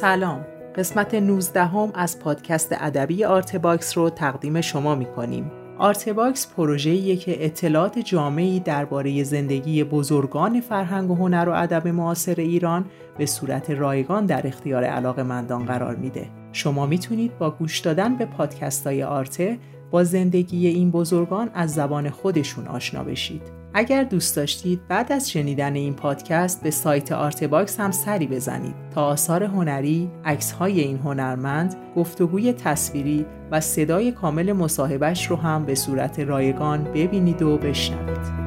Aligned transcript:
سلام 0.00 0.46
قسمت 0.76 1.14
19 1.14 1.64
هم 1.64 1.90
از 1.94 2.18
پادکست 2.18 2.76
ادبی 2.80 3.24
آرتباکس 3.24 3.98
رو 3.98 4.10
تقدیم 4.10 4.60
شما 4.60 4.94
می 4.94 5.04
کنیم. 5.04 5.50
آرتباکس 5.78 6.46
پروژه‌ایه 6.56 7.16
که 7.16 7.44
اطلاعات 7.44 7.98
جامعی 7.98 8.60
درباره 8.60 9.22
زندگی 9.22 9.84
بزرگان 9.84 10.60
فرهنگ 10.60 11.10
و 11.10 11.14
هنر 11.14 11.48
و 11.48 11.52
ادب 11.52 11.88
معاصر 11.88 12.34
ایران 12.38 12.84
به 13.18 13.26
صورت 13.26 13.70
رایگان 13.70 14.26
در 14.26 14.46
اختیار 14.46 14.84
علاقمندان 14.84 15.64
قرار 15.64 15.96
میده. 15.96 16.26
شما 16.52 16.86
می‌تونید 16.86 17.38
با 17.38 17.50
گوش 17.50 17.78
دادن 17.78 18.16
به 18.16 18.24
پادکست 18.26 18.86
های 18.86 19.02
آرته 19.02 19.58
با 19.90 20.04
زندگی 20.04 20.66
این 20.66 20.90
بزرگان 20.90 21.50
از 21.54 21.74
زبان 21.74 22.10
خودشون 22.10 22.66
آشنا 22.66 23.04
بشید. 23.04 23.42
اگر 23.78 24.04
دوست 24.04 24.36
داشتید 24.36 24.88
بعد 24.88 25.12
از 25.12 25.30
شنیدن 25.30 25.74
این 25.74 25.94
پادکست 25.94 26.62
به 26.62 26.70
سایت 26.70 27.12
آرتباکس 27.12 27.80
هم 27.80 27.90
سری 27.90 28.26
بزنید 28.26 28.74
تا 28.94 29.04
آثار 29.06 29.42
هنری، 29.42 30.10
های 30.58 30.80
این 30.80 30.98
هنرمند، 30.98 31.76
گفتگوی 31.96 32.52
تصویری 32.52 33.26
و 33.50 33.60
صدای 33.60 34.12
کامل 34.12 34.52
مصاحبش 34.52 35.26
رو 35.26 35.36
هم 35.36 35.64
به 35.64 35.74
صورت 35.74 36.20
رایگان 36.20 36.84
ببینید 36.84 37.42
و 37.42 37.58
بشنوید. 37.58 38.46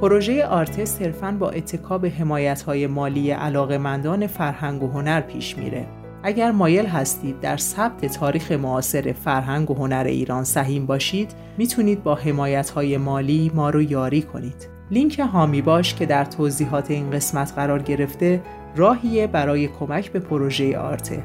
پروژه 0.00 0.46
آرته 0.46 0.84
صرفاً 0.84 1.36
با 1.38 1.50
اتکاب 1.50 2.06
حمایت 2.06 2.62
های 2.62 2.86
مالی 2.86 3.30
علاقمندان 3.30 4.26
فرهنگ 4.26 4.82
و 4.82 4.88
هنر 4.88 5.20
پیش 5.20 5.58
میره 5.58 5.86
اگر 6.22 6.50
مایل 6.50 6.86
هستید 6.86 7.40
در 7.40 7.56
ثبت 7.56 8.06
تاریخ 8.06 8.52
معاصر 8.52 9.12
فرهنگ 9.12 9.70
و 9.70 9.74
هنر 9.74 10.04
ایران 10.08 10.44
سهیم 10.44 10.86
باشید 10.86 11.30
می‌تونید 11.58 12.02
با 12.02 12.14
حمایت 12.14 12.70
های 12.70 12.96
مالی 12.96 13.50
ما 13.54 13.70
رو 13.70 13.82
یاری 13.82 14.22
کنید. 14.22 14.68
لینک 14.90 15.18
هامی 15.18 15.62
باش 15.62 15.94
که 15.94 16.06
در 16.06 16.24
توضیحات 16.24 16.90
این 16.90 17.10
قسمت 17.10 17.52
قرار 17.52 17.82
گرفته 17.82 18.42
راهیه 18.76 19.26
برای 19.26 19.68
کمک 19.68 20.12
به 20.12 20.18
پروژه 20.18 20.78
آرته. 20.78 21.22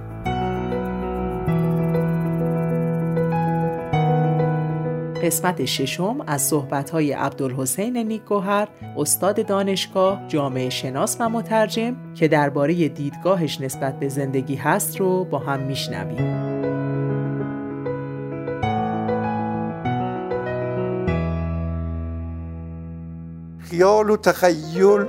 قسمت 5.23 5.65
ششم 5.65 6.17
از 6.27 6.41
صحبت‌های 6.41 7.11
عبدالحسین 7.11 7.97
نیکوهر 7.97 8.67
استاد 8.97 9.45
دانشگاه 9.45 10.21
جامعه 10.27 10.69
شناس 10.69 11.17
و 11.19 11.29
مترجم 11.29 11.95
که 12.15 12.27
درباره 12.27 12.89
دیدگاهش 12.89 13.61
نسبت 13.61 13.99
به 13.99 14.09
زندگی 14.09 14.55
هست 14.55 14.99
رو 14.99 15.25
با 15.25 15.39
هم 15.39 15.59
میشنویم. 15.59 16.47
خیال 23.59 24.09
و 24.09 24.17
تخیل 24.17 25.05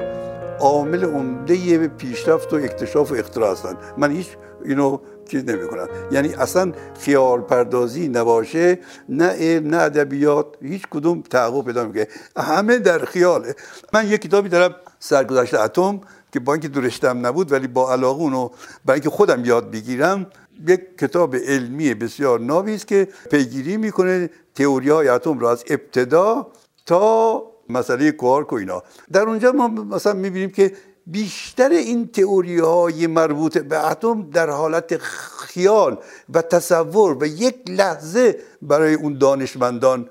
عامل 0.60 1.04
عمده 1.04 1.88
پیشرفت 1.88 2.52
و 2.52 2.56
اکتشاف 2.56 3.12
و 3.12 3.14
اختراع 3.14 3.52
هستند. 3.52 3.76
من 3.98 4.10
هیچ 4.10 4.28
اینو 4.64 4.98
چیز 5.28 5.44
نمی‌کنن. 5.44 5.88
یعنی 6.12 6.34
اصلا 6.34 6.72
خیال 7.00 7.40
پردازی 7.40 8.08
نباشه 8.08 8.78
نه 9.08 9.26
علم 9.26 9.68
نه 9.74 9.76
ادبیات 9.76 10.46
هیچ 10.62 10.82
کدوم 10.90 11.22
تحقق 11.22 11.64
پیدا 11.64 11.84
می‌کنه 11.84 12.06
همه 12.36 12.78
در 12.78 13.04
خیاله. 13.04 13.54
من 13.92 14.06
یک 14.06 14.20
کتابی 14.20 14.48
دارم 14.48 14.74
سرگذشت 14.98 15.54
اتم 15.54 16.00
که 16.32 16.40
با 16.40 16.52
اینکه 16.52 16.68
دورشتم 16.68 17.26
نبود 17.26 17.52
ولی 17.52 17.66
با 17.66 17.92
علاقه 17.92 18.20
اونو 18.20 18.48
برای 18.84 19.00
اینکه 19.00 19.10
خودم 19.10 19.44
یاد 19.44 19.70
بگیرم 19.70 20.26
یک 20.68 20.98
کتاب 20.98 21.36
علمی 21.36 21.94
بسیار 21.94 22.40
نابی 22.40 22.74
است 22.74 22.86
که 22.86 23.08
پیگیری 23.30 23.76
می‌کنه 23.76 24.30
تئوری 24.54 24.90
های 24.90 25.08
اتم 25.08 25.38
را 25.38 25.50
از 25.50 25.64
ابتدا 25.70 26.46
تا 26.86 27.42
مسئله 27.68 28.12
کوارک 28.12 28.52
و 28.52 28.56
اینا. 28.56 28.82
در 29.12 29.22
اونجا 29.22 29.52
ما 29.52 29.68
مثلا 29.68 30.12
می‌بینیم 30.12 30.50
که 30.50 30.72
بیشتر 31.10 31.68
این 31.68 32.08
تئوری 32.08 32.58
های 32.58 33.06
مربوط 33.06 33.58
به 33.58 33.90
اتم 33.90 34.30
در 34.30 34.50
حالت 34.50 34.98
خیال 34.98 35.98
و 36.34 36.42
تصور 36.42 37.16
و 37.20 37.26
یک 37.26 37.56
لحظه 37.68 38.38
برای 38.62 38.94
اون 38.94 39.18
دانشمندان 39.18 40.10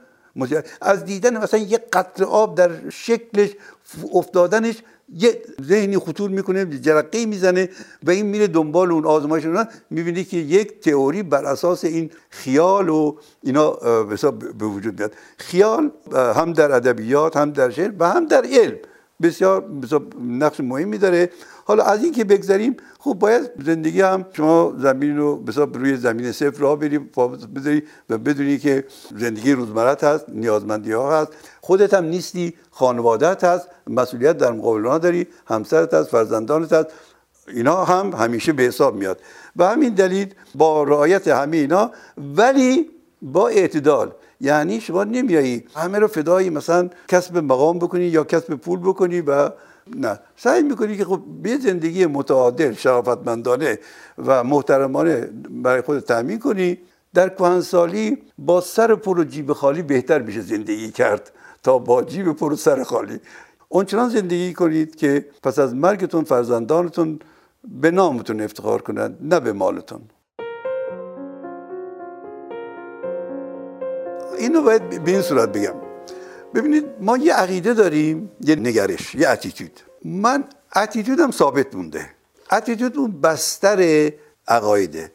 از 0.81 1.05
دیدن 1.05 1.37
مثلا 1.37 1.59
یک 1.59 1.81
قطر 1.93 2.23
آب 2.23 2.57
در 2.57 2.89
شکلش 2.89 3.49
افتادنش 4.13 4.75
یه 5.13 5.41
ذهنی 5.61 5.97
خطور 5.97 6.29
می‌کنه 6.29 6.65
جرقه 6.65 7.25
می‌زنه 7.25 7.69
و 8.03 8.11
این 8.11 8.25
میره 8.25 8.47
دنبال 8.47 8.91
اون 8.91 9.05
آزمایش 9.05 9.45
اونا 9.45 9.65
می‌بینی 9.89 10.23
که 10.23 10.37
یک 10.37 10.79
تئوری 10.79 11.23
بر 11.23 11.45
اساس 11.45 11.83
این 11.85 12.11
خیال 12.29 12.89
و 12.89 13.15
اینا 13.43 13.71
به 14.59 14.65
وجود 14.65 14.99
میاد. 14.99 15.13
خیال 15.37 15.91
هم 16.13 16.53
در 16.53 16.71
ادبیات 16.71 17.37
هم 17.37 17.51
در 17.51 17.69
شعر 17.69 17.91
و 17.99 18.09
هم 18.09 18.25
در 18.25 18.45
علم. 18.45 18.77
بسیار 19.21 19.65
نقش 20.27 20.59
مهمی 20.59 20.97
داره. 20.97 21.29
حالا 21.65 21.83
از 21.83 22.03
این 22.03 22.13
که 22.13 22.23
بگذاریم 22.23 22.77
خب 22.99 23.13
باید 23.13 23.51
زندگی 23.65 24.01
هم 24.01 24.25
شما 24.33 24.73
زمین 24.77 25.17
رو 25.17 25.35
بسیار 25.35 25.67
روی 25.73 25.97
زمین 25.97 26.31
صفر 26.31 26.59
راه 26.59 26.79
بری 26.79 26.97
بذاری 27.55 27.83
و 28.09 28.17
بدونی 28.17 28.57
که 28.57 28.85
زندگی 29.15 29.51
روزمرت 29.53 30.03
هست 30.03 30.25
نیازمندی 30.29 30.91
ها 30.91 31.21
هست. 31.21 31.31
خودت 31.61 31.93
هم 31.93 32.05
نیستی 32.05 32.53
خانوادت 32.71 33.43
هست 33.43 33.67
مسئولیت 33.87 34.37
در 34.37 34.51
مقابل 34.51 34.97
داری 34.97 35.27
همسرت 35.47 35.93
هست 35.93 36.09
فرزندانت 36.09 36.73
هست. 36.73 36.87
اینا 37.47 37.85
هم 37.85 38.13
همیشه 38.13 38.53
به 38.53 38.63
حساب 38.63 38.95
میاد. 38.95 39.19
و 39.55 39.67
همین 39.67 39.93
دلیل 39.93 40.33
با 40.55 40.83
رعایت 40.83 41.27
همه 41.27 41.57
اینا 41.57 41.91
ولی 42.35 42.89
با 43.21 43.47
اعتدال 43.47 44.11
یعنی 44.41 44.81
شما 44.81 45.03
نمیایی 45.03 45.63
همه 45.75 45.99
رو 45.99 46.07
فدایی 46.07 46.49
مثلا 46.49 46.89
کسب 47.07 47.37
مقام 47.37 47.79
بکنی 47.79 48.05
یا 48.05 48.23
کسب 48.23 48.53
پول 48.55 48.79
بکنی 48.79 49.21
و 49.21 49.49
نه. 49.95 50.19
سعی 50.37 50.63
می‌کنی 50.63 50.97
که 50.97 51.05
خب 51.05 51.21
به 51.43 51.57
زندگی 51.57 52.05
متعادل 52.05 52.73
شرافتمندانه 52.73 53.79
و 54.17 54.43
محترمانه 54.43 55.29
برای 55.49 55.81
خود 55.81 55.99
تأمین 55.99 56.39
کنی. 56.39 56.77
در 57.13 57.29
کهنسالی 57.29 58.17
با 58.37 58.61
سر 58.61 58.95
پر 58.95 59.19
و 59.19 59.23
جیب 59.23 59.53
خالی 59.53 59.81
بهتر 59.81 60.21
میشه 60.21 60.41
زندگی 60.41 60.91
کرد 60.91 61.31
تا 61.63 61.79
با 61.79 62.03
جیب 62.03 62.33
پر 62.33 62.53
و 62.53 62.55
سر 62.55 62.83
خالی. 62.83 63.19
اونچنان 63.69 64.09
زندگی 64.09 64.53
کنید 64.53 64.95
که 64.95 65.25
پس 65.43 65.59
از 65.59 65.75
مرگتون 65.75 66.23
فرزندانتون 66.23 67.19
به 67.81 67.91
نامتون 67.91 68.41
افتخار 68.41 68.81
کنند 68.81 69.17
نه 69.21 69.39
به 69.39 69.53
مالتون. 69.53 70.01
اینو 74.39 74.61
باید 74.61 75.03
به 75.03 75.11
این 75.11 75.21
صورت 75.21 75.51
بگم. 75.51 75.75
ببینید 76.55 76.85
ما 76.99 77.17
یه 77.17 77.33
عقیده 77.33 77.73
داریم 77.73 78.31
یه 78.41 78.55
نگرش 78.55 79.15
یه 79.15 79.29
اتیتود 79.29 79.79
من 80.05 80.43
اتیتودم 80.75 81.31
ثابت 81.31 81.75
مونده. 81.75 82.09
اتیتود 82.51 82.97
اون 82.97 83.21
بستر 83.21 84.11
عقایده. 84.47 85.11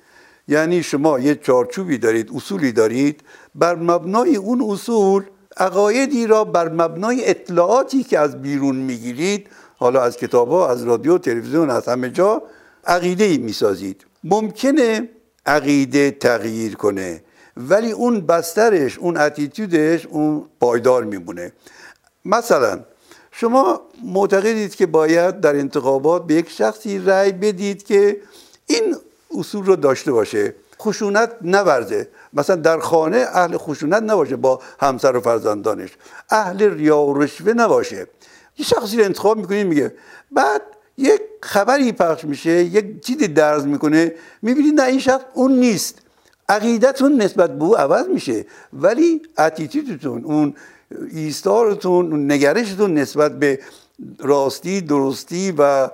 یعنی 0.49 0.83
شما 0.83 1.19
یه 1.19 1.35
چارچوبی 1.35 1.99
دارید 1.99 2.31
اصولی 2.35 2.73
دارید 2.73 3.21
بر 3.55 3.75
مبنای 3.75 4.37
اون 4.37 4.63
اصول 4.71 5.23
عقایدی 5.57 6.27
را 6.27 6.45
بر 6.45 6.69
مبنای 6.69 7.31
اطلاعاتی 7.31 8.03
که 8.03 8.19
از 8.19 8.43
بیرون 8.43 8.77
می‌گیرید 8.77 9.49
حالا 9.77 10.03
از 10.03 10.17
کتاب 10.17 10.49
ها 10.49 10.71
از 10.71 10.85
رادیو 10.85 11.19
تلویزیون 11.19 11.71
از 11.71 11.89
همه 11.89 12.11
جا 12.11 12.43
عقیده 12.85 13.25
ای 13.25 13.39
می‌سازید. 13.39 14.05
ممکنه 14.25 15.09
عقیده 15.47 16.11
تغییر 16.11 16.77
کنه. 16.77 17.23
ولی 17.57 17.91
اون 17.91 18.21
بسترش 18.21 18.99
اون 18.99 19.17
اتیتودش 19.17 20.07
اون 20.07 20.47
پایدار 20.61 21.05
میمونه. 21.05 21.53
مثلا 22.25 22.81
شما 23.31 23.81
معتقدید 24.05 24.75
که 24.75 24.87
باید 24.87 25.41
در 25.41 25.57
انتخابات 25.57 26.27
به 26.27 26.35
یک 26.35 26.51
شخصی 26.51 26.99
رأی 26.99 27.33
بدید 27.33 27.83
که 27.83 28.21
این 28.67 28.97
اصول 29.39 29.67
رو 29.67 29.77
داشته 29.77 30.13
باشه. 30.13 30.55
خشونت 30.81 31.31
نورزه. 31.43 32.09
مثلا 32.33 32.57
در 32.57 32.79
خانه 32.79 33.17
اهل 33.17 33.57
خشونت 33.57 34.03
نباشه 34.03 34.37
با 34.37 34.61
همسر 34.81 35.17
و 35.17 35.21
فرزندانش. 35.21 35.91
اهل 36.31 36.63
ریا 36.63 36.99
و 36.99 37.23
رشوه 37.23 37.53
نباشه. 37.53 38.07
یه 38.59 38.67
شخصی 38.67 38.97
رو 38.99 39.05
انتخاب 39.05 39.39
می‌کنید 39.39 39.67
میگه. 39.67 39.95
بعد 40.31 40.63
یک 40.99 41.21
خبری 41.43 41.93
پخش 41.93 42.25
میشه 42.25 42.51
یک 42.51 43.05
چیزی 43.05 43.29
درز 43.29 43.67
می‌کنه. 43.67 44.13
می‌بینید 44.43 44.81
نه 44.81 44.87
این 44.87 44.99
شخص 44.99 45.25
اون 45.35 45.53
نیست. 45.53 46.02
عقیدتون 46.55 47.23
نسبت 47.23 47.51
به 47.59 47.65
او 47.65 47.79
عوض 47.79 48.07
میشه. 48.07 48.47
ولی 48.73 49.23
اتیتودتون 49.39 50.25
اون 50.25 50.55
ایستارتون 51.11 52.13
اون 52.13 52.33
نگرشتون 52.33 52.95
نسبت 52.95 53.39
به 53.39 53.59
راستی 54.19 54.81
درستی 54.81 55.55
و 55.59 55.91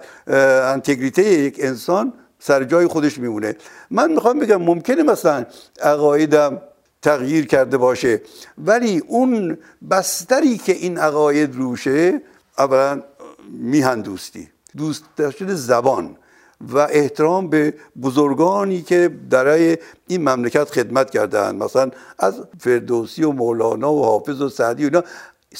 انتگریته 0.75 1.22
یک 1.25 1.56
انسان 1.58 2.12
سر 2.38 2.64
جای 2.64 2.87
خودش 2.87 3.19
میمونه. 3.19 3.56
من 3.90 4.12
می‌خوام 4.12 4.38
بگم 4.38 4.62
ممکنه 4.62 5.02
مثلا 5.02 5.46
عقایدم 5.82 6.62
تغییر 7.02 7.46
کرده 7.46 7.76
باشه 7.76 8.22
ولی 8.58 9.02
اون 9.06 9.58
بستری 9.90 10.58
که 10.58 10.72
این 10.72 10.99
عقاید 10.99 11.56
روشه 11.56 12.22
اولا 12.58 13.02
میهن 13.50 14.00
دوستی. 14.00 14.49
دوست 14.76 15.04
داشتن 15.16 15.54
زبان. 15.54 16.16
و 16.60 16.78
احترام 16.78 17.49
به 17.49 17.75
بزرگانی 18.02 18.82
که 18.82 19.10
برای 19.31 19.78
این 20.06 20.28
مملکت 20.28 20.70
خدمت 20.70 21.10
کردن 21.10 21.56
مثلا 21.56 21.90
از 22.19 22.34
فردوسی 22.60 23.25
و 23.25 23.32
مولانا 23.32 23.93
و 23.93 24.05
حافظ 24.05 24.43
و 24.43 24.49
سعدی 24.49 24.87
و 24.88 25.02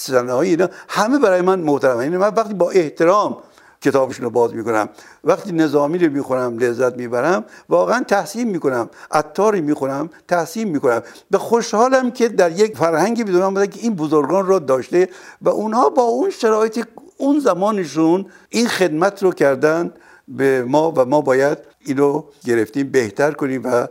اینا 0.09 0.35
های 0.35 0.49
اینا 0.49 0.69
همه 0.89 1.19
برای 1.19 1.41
من 1.41 1.61
محترمه. 1.61 2.05
یعنی 2.05 2.17
من 2.17 2.35
وقتی 2.35 2.55
با 2.55 2.71
احترام 2.71 3.37
کتابشون 3.81 4.25
رو 4.25 4.31
باز 4.31 4.55
می‌کنم 4.55 4.89
وقتی 5.25 5.53
نظامی 5.53 5.99
رو 5.99 6.13
می‌خونم 6.13 6.59
لذت 6.59 6.97
می‌برم 6.97 7.45
واقعا 7.69 8.05
تحسین 8.09 8.49
می‌کنم 8.49 8.91
عطاری 9.11 9.61
می‌خونم 9.61 10.11
تحسین 10.29 10.69
می‌کنم. 10.69 11.03
به 11.31 11.39
خوشحالم 11.39 12.11
که 12.11 12.29
در 12.29 12.53
یک 12.53 12.77
فرهنگی 12.77 13.25
بدونم 13.25 13.55
بوده 13.55 13.67
که 13.67 13.81
این 13.81 13.95
بزرگان 13.95 14.47
را 14.47 14.59
داشته 14.59 15.09
و 15.43 15.49
اونها 15.49 15.89
با 15.89 16.03
اون 16.03 16.31
شرایط 16.31 16.87
اون 17.17 17.41
زمانشون 17.41 18.27
این 18.49 18.69
خدمت 18.69 19.23
رو 19.23 19.33
کردن 19.33 19.93
به 20.29 20.65
ما 20.65 20.91
و 20.91 21.05
ما 21.05 21.21
باید 21.21 21.59
اینو 21.85 22.25
گرفتیم 22.45 22.91
بهتر 22.91 23.33
کنیم 23.33 23.63
و 23.65 23.87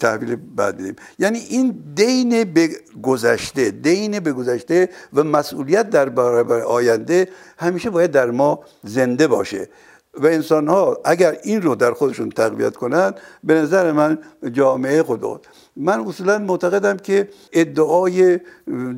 تحویل 0.00 0.36
بعد 0.36 0.78
بدیم. 0.78 0.96
یعنی 1.18 1.38
این 1.38 1.84
دین 1.94 2.44
به 2.44 2.70
گذشته 3.02 3.70
دین 3.70 4.20
به 4.20 4.32
گذشته 4.32 4.88
و 5.12 5.24
مسئولیت 5.24 5.90
در 5.90 6.08
برابر 6.08 6.60
آینده 6.60 7.28
همیشه 7.58 7.90
باید 7.90 8.10
در 8.10 8.30
ما 8.30 8.60
زنده 8.84 9.26
باشه. 9.26 9.68
و 10.14 10.26
انسان 10.26 10.68
ها 10.68 11.00
اگر 11.04 11.36
این 11.42 11.62
رو 11.62 11.74
در 11.74 11.92
خودشون 11.92 12.30
تقویت 12.30 12.76
کنند 12.76 13.20
به 13.44 13.54
نظر 13.54 13.92
من 13.92 14.18
جامعه 14.52 15.02
خود 15.02 15.46
من 15.76 16.00
اصولا 16.00 16.38
معتقدم 16.38 16.96
که 16.96 17.28
ادعای 17.52 18.40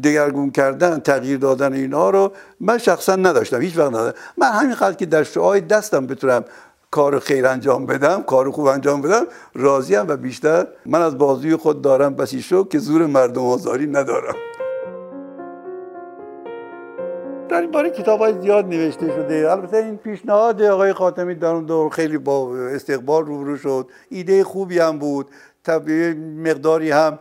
دگرگون 0.04 0.50
کردن 0.50 1.00
تغییر 1.00 1.38
دادن 1.38 1.72
اینها 1.72 2.10
رو 2.10 2.32
من 2.60 2.78
شخصا 2.78 3.16
نداشتم 3.16 3.60
هیچ 3.60 3.78
وقت 3.78 3.88
نداشتم. 3.88 4.18
من 4.38 4.52
همین 4.52 4.74
خاطر 4.74 4.96
که 4.96 5.06
در 5.06 5.22
شعای 5.22 5.60
دستم 5.60 6.06
بتونم 6.06 6.44
کار 6.90 7.18
خیر 7.18 7.46
انجام 7.46 7.86
بدم 7.86 8.22
کار 8.22 8.50
خوب 8.50 8.66
انجام 8.66 9.02
بدم 9.02 9.22
راضیم 9.54 10.08
و 10.08 10.16
بیشتر 10.16 10.66
من 10.86 11.02
از 11.02 11.18
بازوی 11.18 11.56
خود 11.56 11.82
دارم 11.82 12.14
بسی 12.14 12.42
شو 12.42 12.64
که 12.64 12.78
زور 12.78 13.06
مردم 13.06 13.46
آزاری 13.46 13.86
ندارم. 13.86 14.34
در 17.48 17.60
این 17.60 17.70
باره 17.70 17.90
کتاب 17.90 18.20
های 18.20 18.40
زیاد 18.40 18.64
نوشته 18.64 19.06
شده. 19.06 19.50
البته 19.50 19.76
این 19.76 19.96
پیشنهاد 19.96 20.62
آقای 20.62 20.92
خاتمی 20.92 21.34
در 21.34 21.48
اون 21.48 21.64
دور 21.64 21.90
خیلی 21.90 22.18
با 22.18 22.56
استقبال 22.56 23.26
روبرو 23.26 23.56
شد. 23.56 23.88
ایده 24.08 24.44
خوبی 24.44 24.78
هم 24.78 24.98
بود. 24.98 25.30
طبیعی 25.64 26.14
مقداری 26.14 26.90
هم 26.90 27.18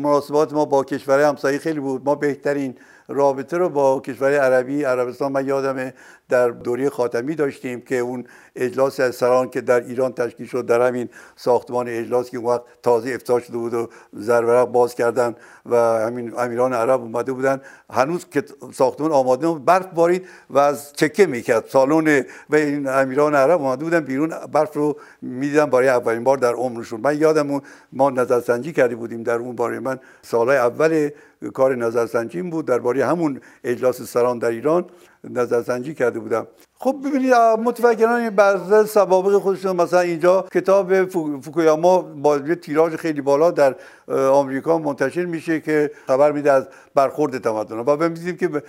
مناسبات 0.00 0.52
ما 0.52 0.64
با 0.64 0.84
کشور 0.84 1.20
همسایه 1.20 1.58
خیلی 1.58 1.80
بود. 1.80 2.02
ما 2.04 2.14
بهترین 2.14 2.74
رابطه 3.10 3.58
رو 3.58 3.68
با 3.68 4.00
کشور 4.00 4.38
عربی 4.38 4.84
عربستان 4.84 5.32
من 5.32 5.46
یادمه 5.46 5.94
در 6.28 6.48
دوره 6.48 6.90
خاتمی 6.90 7.34
داشتیم 7.34 7.80
که 7.80 7.98
اون 7.98 8.24
اجلاس 8.56 9.00
سران 9.00 9.50
که 9.50 9.60
در 9.60 9.80
ایران 9.80 10.12
تشکیل 10.12 10.46
شد 10.46 10.66
در 10.66 10.86
همین 10.86 11.08
ساختمان 11.36 11.88
اجلاس 11.88 12.30
که 12.30 12.38
وقت 12.38 12.62
تازه 12.82 13.10
افتتاح 13.10 13.40
شده 13.40 13.56
بود 13.56 13.74
و 13.74 13.88
زرورق 14.12 14.68
باز 14.68 14.94
کردن 14.94 15.34
و 15.66 15.76
همین 15.76 16.32
امیران 16.38 16.74
عرب 16.74 17.00
اومده 17.00 17.32
بودن. 17.32 17.60
هنوز 17.90 18.26
که 18.30 18.42
ساختمان 18.72 19.12
آماده 19.12 19.48
بود 19.48 19.64
برف 19.64 19.86
بارید 19.86 20.26
و 20.50 20.58
از 20.58 20.92
چکه 20.92 21.26
می‌کرد. 21.26 21.66
سالن 21.68 22.24
و 22.50 22.56
این 22.56 22.88
امیران 22.88 23.34
عرب 23.34 23.62
اومده 23.62 23.84
بودن 23.84 24.00
بیرون 24.00 24.34
برف 24.52 24.76
رو 24.76 24.96
می‌دیدن 25.22 25.66
برای 25.66 25.88
اولین 25.88 26.24
بار 26.24 26.36
در 26.36 26.52
عمرشون. 26.52 27.00
من 27.00 27.18
یادم 27.18 27.62
ما 27.92 28.10
نظرسنجی 28.10 28.72
کرده 28.72 28.96
بودیم 28.96 29.22
در 29.22 29.36
اون 29.36 29.56
باره. 29.56 29.80
من 29.80 29.98
سالهای 30.22 30.58
اول 30.58 31.10
کار 31.54 31.76
نظرسنجی 31.76 32.42
بود. 32.42 32.66
درباره 32.66 33.06
همون 33.06 33.40
اجلاس 33.64 34.02
سران 34.02 34.38
در 34.38 34.48
ایران 34.48 34.84
نظرسنجی 35.24 35.94
کرده 35.94 36.18
بودم. 36.18 36.46
خب 36.74 36.96
ببینید 37.04 37.34
متفکران 37.34 38.30
بعض 38.30 38.90
سوابق 38.90 39.38
خودشون 39.38 39.76
مثلا 39.76 40.00
اینجا 40.00 40.44
کتاب 40.54 41.04
فوکویاما 41.40 42.02
با 42.02 42.38
تیراژ 42.38 42.94
خیلی 42.94 43.20
بالا 43.20 43.50
در 43.50 43.74
آمریکا 44.08 44.78
منتشر 44.78 45.24
میشه 45.24 45.60
که 45.60 45.90
خبر 46.06 46.32
میده 46.32 46.52
از 46.52 46.68
برخورد 46.94 47.38
تمدن 47.38 47.78
و 47.78 47.96
ببینیم 47.96 48.36
که 48.36 48.62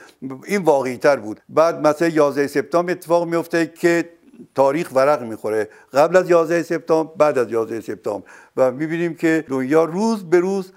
این 0.45 0.61
واقعی 0.61 0.97
تر 0.97 1.15
بود. 1.15 1.41
بعد 1.49 1.87
مثلا 1.87 2.07
11 2.07 2.47
سپتامبر 2.47 2.91
اتفاق 2.91 3.27
میفته 3.27 3.67
که 3.67 4.09
تاریخ 4.55 4.89
ورق 4.93 5.21
می‌خوره. 5.23 5.69
قبل 5.93 6.17
از 6.17 6.29
11 6.29 6.63
سپتامبر 6.63 7.11
بعد 7.17 7.37
از 7.37 7.51
11 7.51 7.81
سپتامبر. 7.81 8.27
و 8.57 8.71
می‌بینیم 8.71 9.13
که 9.13 9.45
دنیا 9.49 9.83
روز 9.83 10.29
به 10.29 10.39
روز 10.39 10.71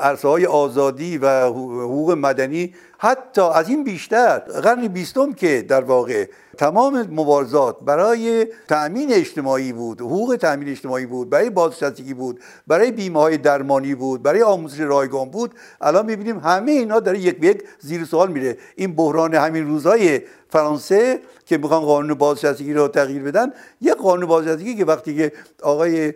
عرصه 0.00 0.28
های 0.28 0.46
آزادی 0.46 1.18
و 1.18 1.46
حقوق 1.46 2.10
مدنی 2.10 2.74
حتی 2.98 3.40
از 3.40 3.68
این 3.68 3.84
بیشتر 3.84 4.38
قرن 4.38 4.88
بیستم 4.88 5.32
که 5.32 5.62
در 5.68 5.80
واقع 5.80 6.26
تمام 6.58 7.08
مبارزات 7.10 7.80
برای 7.80 8.46
تأمین 8.68 9.12
اجتماعی 9.12 9.72
بود 9.72 10.00
حقوق 10.00 10.36
تأمین 10.40 10.68
اجتماعی 10.68 11.06
بود 11.06 11.30
برای 11.30 11.50
بازنشستگی 11.50 12.14
بود 12.14 12.40
برای 12.66 12.92
بیمه 12.92 13.20
های 13.20 13.36
درمانی 13.36 13.94
بود 13.94 14.22
برای 14.22 14.42
آموزش 14.42 14.80
رایگان 14.80 15.30
بود 15.30 15.54
الان 15.80 16.06
می‌بینیم 16.06 16.38
همه 16.38 16.72
اینا 16.72 17.00
داره 17.00 17.18
یک 17.18 17.40
به 17.40 17.46
یک 17.46 17.62
زیر 17.78 18.04
سوال 18.04 18.32
میره. 18.32 18.58
این 18.76 18.94
بحران 18.94 19.34
همین 19.34 19.66
روزهای 19.66 20.20
فرانسه 20.48 21.20
که 21.46 21.58
می‌خوان 21.58 21.80
قانون 21.80 22.14
بازنشستگی 22.14 22.74
رو 22.74 22.88
تغییر 22.88 23.22
بدن 23.22 23.52
یک 23.80 23.94
قانون 23.94 24.26
بازنشستگی 24.26 24.74
که 24.74 24.84
وقتی 24.84 25.16
که 25.16 25.32
آقای 25.62 26.12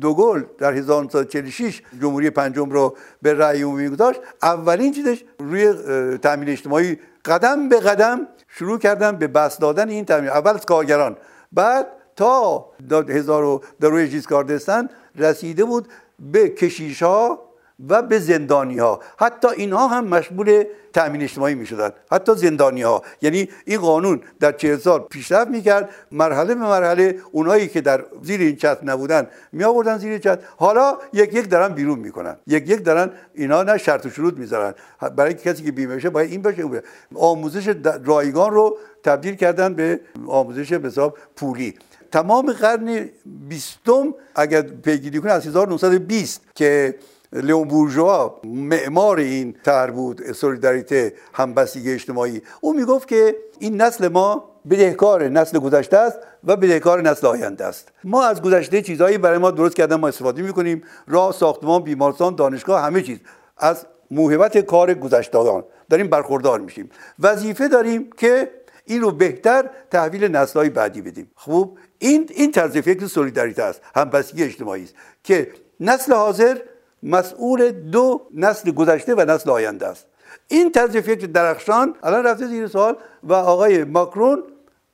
دوگل 0.00 0.42
در 0.58 0.72
1946 0.72 1.82
جمهوری 2.00 2.30
پنجم 2.30 2.70
رو 2.70 2.96
به 3.22 3.34
رأی 3.34 3.62
عمومی 3.62 3.88
گذاشت 3.88 4.20
اولین 4.42 4.92
چیزش 4.92 5.24
روی 5.38 5.72
تامین 6.18 6.48
اجتماعی 6.48 6.98
قدم 7.24 7.68
به 7.68 7.80
قدم 7.80 8.26
شروع 8.48 8.78
کردن 8.78 9.16
به 9.16 9.26
بس 9.26 9.58
دادن 9.58 9.88
این 9.88 10.04
تامین 10.04 10.30
اول 10.30 10.54
از 10.54 10.66
کارگران. 10.66 11.16
بعد 11.52 11.86
تا 12.16 12.66
هزار 13.10 13.60
در 13.80 13.88
روی 13.88 14.08
رسیده 15.16 15.64
بود 15.64 15.88
به 16.32 16.48
کشیش 16.48 17.02
ها 17.02 17.47
و 17.88 18.02
به 18.02 18.18
زندانی 18.18 18.78
ها 18.78 19.00
حتی 19.18 19.48
اینها 19.56 19.88
هم 19.88 20.04
مشمول 20.04 20.64
تأمین 20.92 21.22
اجتماعی 21.22 21.54
می 21.54 21.66
شدن 21.66 21.90
حتی 22.12 22.34
زندانی 22.34 22.82
ها 22.82 23.02
یعنی 23.22 23.48
این 23.64 23.80
قانون 23.80 24.20
در 24.40 24.52
چهل 24.52 24.76
سال 24.76 25.00
پیشرفت 25.00 25.50
می‌کرد. 25.50 25.90
مرحله 26.12 26.54
به 26.54 26.60
مرحله 26.60 27.18
اونایی 27.32 27.68
که 27.68 27.80
در 27.80 28.04
زیر 28.22 28.40
این 28.40 28.56
چتر 28.56 28.84
نبودن 28.84 29.26
می 29.52 29.64
آوردن 29.64 29.98
زیر 29.98 30.18
چتر. 30.18 30.38
حالا 30.56 30.98
یک 31.12 31.34
یک 31.34 31.50
دارن 31.50 31.74
بیرون 31.74 31.98
می‌کنن. 31.98 32.36
یک 32.46 32.68
یک 32.68 32.84
دارن 32.84 33.10
اینا 33.34 33.62
نه 33.62 33.78
شرط 33.78 34.06
و 34.06 34.10
شروط 34.10 34.34
می‌ذارن. 34.34 34.74
برای 35.16 35.34
کسی 35.34 35.64
که 35.64 35.72
بیمه 35.72 35.96
بشه 35.96 36.10
باید 36.10 36.30
این 36.30 36.42
باشه 36.42 36.82
آموزش 37.14 37.74
رایگان 38.04 38.50
رو 38.50 38.78
تبدیل 39.04 39.34
کردن 39.34 39.74
به 39.74 40.00
آموزش 40.26 40.72
به 40.72 41.12
پولی. 41.36 41.74
تمام 42.12 42.52
قرن 42.52 43.08
بیستم 43.48 44.14
اگر 44.34 44.62
پیگیری 44.62 45.20
کنه 45.20 45.32
از 45.32 45.46
1920 45.46 46.40
که 46.54 46.94
لیون 47.32 47.68
بورژوا 47.68 48.40
معمار 48.44 49.18
این 49.18 49.54
طرح 49.64 49.90
بود 49.90 50.32
سولیداریته 50.32 51.14
همبستگی 51.34 51.92
اجتماعی. 51.92 52.42
او 52.60 52.74
می‌گفت 52.74 53.08
که 53.08 53.36
این 53.58 53.80
نسل 53.80 54.08
ما 54.08 54.50
بدهکار 54.70 55.28
نسل 55.28 55.58
گذشته 55.58 55.96
است 55.96 56.18
و 56.44 56.56
بدهکار 56.56 57.02
نسل 57.02 57.26
آینده 57.26 57.64
است. 57.64 57.88
ما 58.04 58.24
از 58.24 58.42
گذشته 58.42 58.82
چیزهایی 58.82 59.18
برای 59.18 59.38
ما 59.38 59.50
درست 59.50 59.76
کردن 59.76 59.96
ما 59.96 60.08
استفاده 60.08 60.42
می‌کنیم. 60.42 60.82
راه 61.06 61.32
ساختمان 61.32 61.82
بیمارستان 61.82 62.34
دانشگاه 62.34 62.82
همه 62.82 63.02
چیز. 63.02 63.18
از 63.58 63.86
موهبت 64.10 64.58
کار 64.58 64.94
گذشتگان 64.94 65.64
داریم 65.90 66.08
برخوردار 66.08 66.60
میشیم. 66.60 66.90
وظیفه 67.18 67.68
داریم 67.68 68.10
که 68.16 68.50
این 68.84 69.00
رو 69.00 69.10
بهتر 69.10 69.70
تحویل 69.90 70.24
نسلهای 70.24 70.68
بعدی 70.68 71.02
بدیم. 71.02 71.30
خوب 71.34 71.78
این 71.98 72.30
این 72.34 72.52
طرز 72.52 72.76
فکر 72.76 73.06
سولیداریته 73.06 73.62
است 73.62 73.80
همبستگی 73.94 74.44
اجتماعی 74.44 74.84
است 74.84 74.94
که 75.24 75.48
نسل 75.80 76.12
حاضر 76.12 76.58
مسئول 77.02 77.70
دو 77.70 78.20
نسل 78.34 78.70
گذشته 78.70 79.14
و 79.14 79.20
نسل 79.20 79.50
آینده 79.50 79.86
است. 79.86 80.06
این 80.48 80.72
طرز 80.72 80.96
فکر 80.96 81.26
درخشان 81.26 81.94
الان 82.02 82.24
رفته 82.24 82.46
زیر 82.46 82.66
سوال 82.66 82.96
و 83.22 83.32
آقای 83.32 83.84
ماکرون 83.84 84.42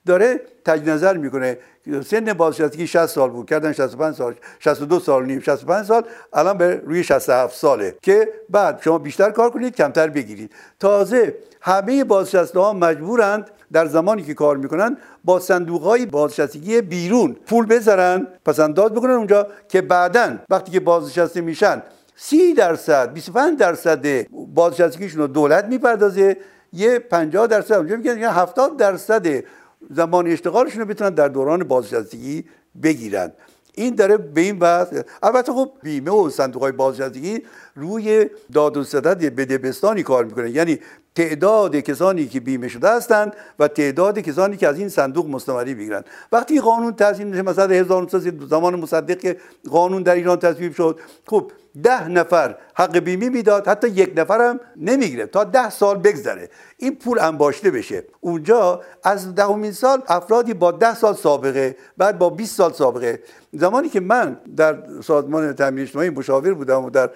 داره 0.07 0.41
تجدید 0.65 0.91
نظر 0.91 1.17
می‌کنه. 1.17 1.59
سن 2.07 2.33
بازنشستگی 2.33 2.87
60 2.87 3.07
سال 3.07 3.31
بود 3.31 3.47
کردن 3.47 3.73
65 3.73 4.15
سال 4.15 4.35
62 4.59 5.01
سال 5.01 5.27
نیم 5.27 5.41
65 5.41 5.87
سال 5.87 6.03
الان 6.33 6.59
به 6.59 6.83
روی 6.85 7.05
67 7.05 7.57
ساله 7.57 7.95
که 8.03 8.29
بعد 8.51 8.81
شما 8.85 8.99
بیشتر 8.99 9.31
کار 9.31 9.51
کنید 9.51 9.77
کمتر 9.77 10.09
بگیرید. 10.09 10.51
تازه 10.81 11.35
همه 11.61 12.05
بازنشسته 12.05 12.61
ها 12.61 12.73
مجبورند 12.73 13.51
در 13.73 13.87
زمانی 13.87 14.23
که 14.23 14.35
کار 14.35 14.57
می‌کنن 14.57 14.97
با 15.25 15.41
صندوق 15.41 15.83
های 15.83 16.07
بازنشستگی 16.07 16.81
بیرون 16.81 17.37
پول 17.47 17.67
بذارن 17.67 18.27
پس 18.45 18.61
انداز 18.61 18.91
بکنن 18.91 19.13
اونجا 19.13 19.47
که 19.69 19.83
بعدا 19.83 20.39
وقتی 20.51 20.73
که 20.73 20.81
بازنشسته 20.81 21.41
میشن 21.41 21.83
سی 22.17 22.55
درصد 22.55 23.13
25 23.13 23.59
درصد 23.59 24.27
بازنشستگیشون 24.55 25.21
رو 25.21 25.27
دولت 25.27 25.65
می‌پردازه 25.65 26.37
یه 26.73 26.99
50 26.99 27.47
درصد 27.47 27.75
اونجا 27.75 27.97
میگن 27.97 28.19
70 28.19 28.77
درصد 28.77 29.45
زمان 29.91 30.27
اشتغالشون 30.27 30.81
رو 30.81 30.87
بتونن 30.87 31.11
در 31.11 31.29
دوران 31.29 31.65
بازنشستگی 31.65 32.45
بگیرن. 32.83 33.33
این 33.75 33.95
داره 33.95 34.17
به 34.17 34.41
این 34.41 34.59
بحث 34.59 34.95
البته 35.23 35.53
خب 35.53 35.73
بیمه 35.83 36.11
و 36.11 36.31
صندوق 36.31 36.63
های 36.63 36.73
بازنشستگی 36.73 37.43
روی 37.75 38.27
داد 38.53 38.77
و 38.77 38.85
ستد 38.85 39.35
بدبستانی 39.35 40.03
کار 40.03 40.25
می‌کنه. 40.25 40.51
یعنی 40.51 40.79
تعداد 41.15 41.77
کسانی 41.77 42.27
که 42.27 42.41
بیمه 42.41 42.69
شده 42.69 42.89
هستند 42.89 43.37
و 43.59 43.69
تعداد 43.69 44.19
کسانی 44.19 44.57
که 44.57 44.69
از 44.69 44.79
این 44.79 44.89
صندوق 44.89 45.29
مستمری 45.29 45.75
بگیرند 45.75 46.05
وقتی 46.33 46.61
قانون 46.61 46.95
تصویب 46.95 47.29
میشه 47.29 47.43
مثلا 47.43 47.75
1900 47.75 48.47
زمان 48.47 48.75
مصدق 48.75 49.19
که 49.19 49.37
قانون 49.71 50.03
در 50.03 50.15
ایران 50.15 50.39
تصویب 50.39 50.75
شد. 50.75 51.01
خب 51.27 51.51
ده 51.83 52.09
نفر 52.09 52.57
حق 52.75 52.99
بیمه 52.99 53.29
می‌داد 53.29 53.69
حتی 53.69 53.89
یک 53.89 54.13
نفر 54.17 54.49
هم 54.49 54.61
نمی‌گیره. 54.77 55.27
تا 55.27 55.45
ده 55.45 55.71
سال 55.71 55.99
بگذره. 55.99 56.51
این 56.77 56.97
پول 56.97 57.19
انباشته 57.19 57.71
بشه. 57.71 58.05
اونجا 58.21 58.81
از 59.05 59.35
دهمین 59.35 59.73
سال 59.73 60.03
افرادی 60.09 60.55
با 60.55 60.73
ده 60.73 60.95
سال 60.95 61.15
سابقه 61.15 61.77
بعد 61.97 62.19
با 62.19 62.31
20 62.31 62.57
سال 62.57 62.73
سابقه. 62.73 63.21
زمانی 63.53 63.89
که 63.89 64.01
من 64.01 64.37
در 64.57 64.79
سازمان 65.03 65.53
تامین 65.53 65.83
اجتماعی 65.83 66.11
مشاور 66.11 66.55
بودم 66.55 66.85
و 66.85 66.91
در 66.91 67.11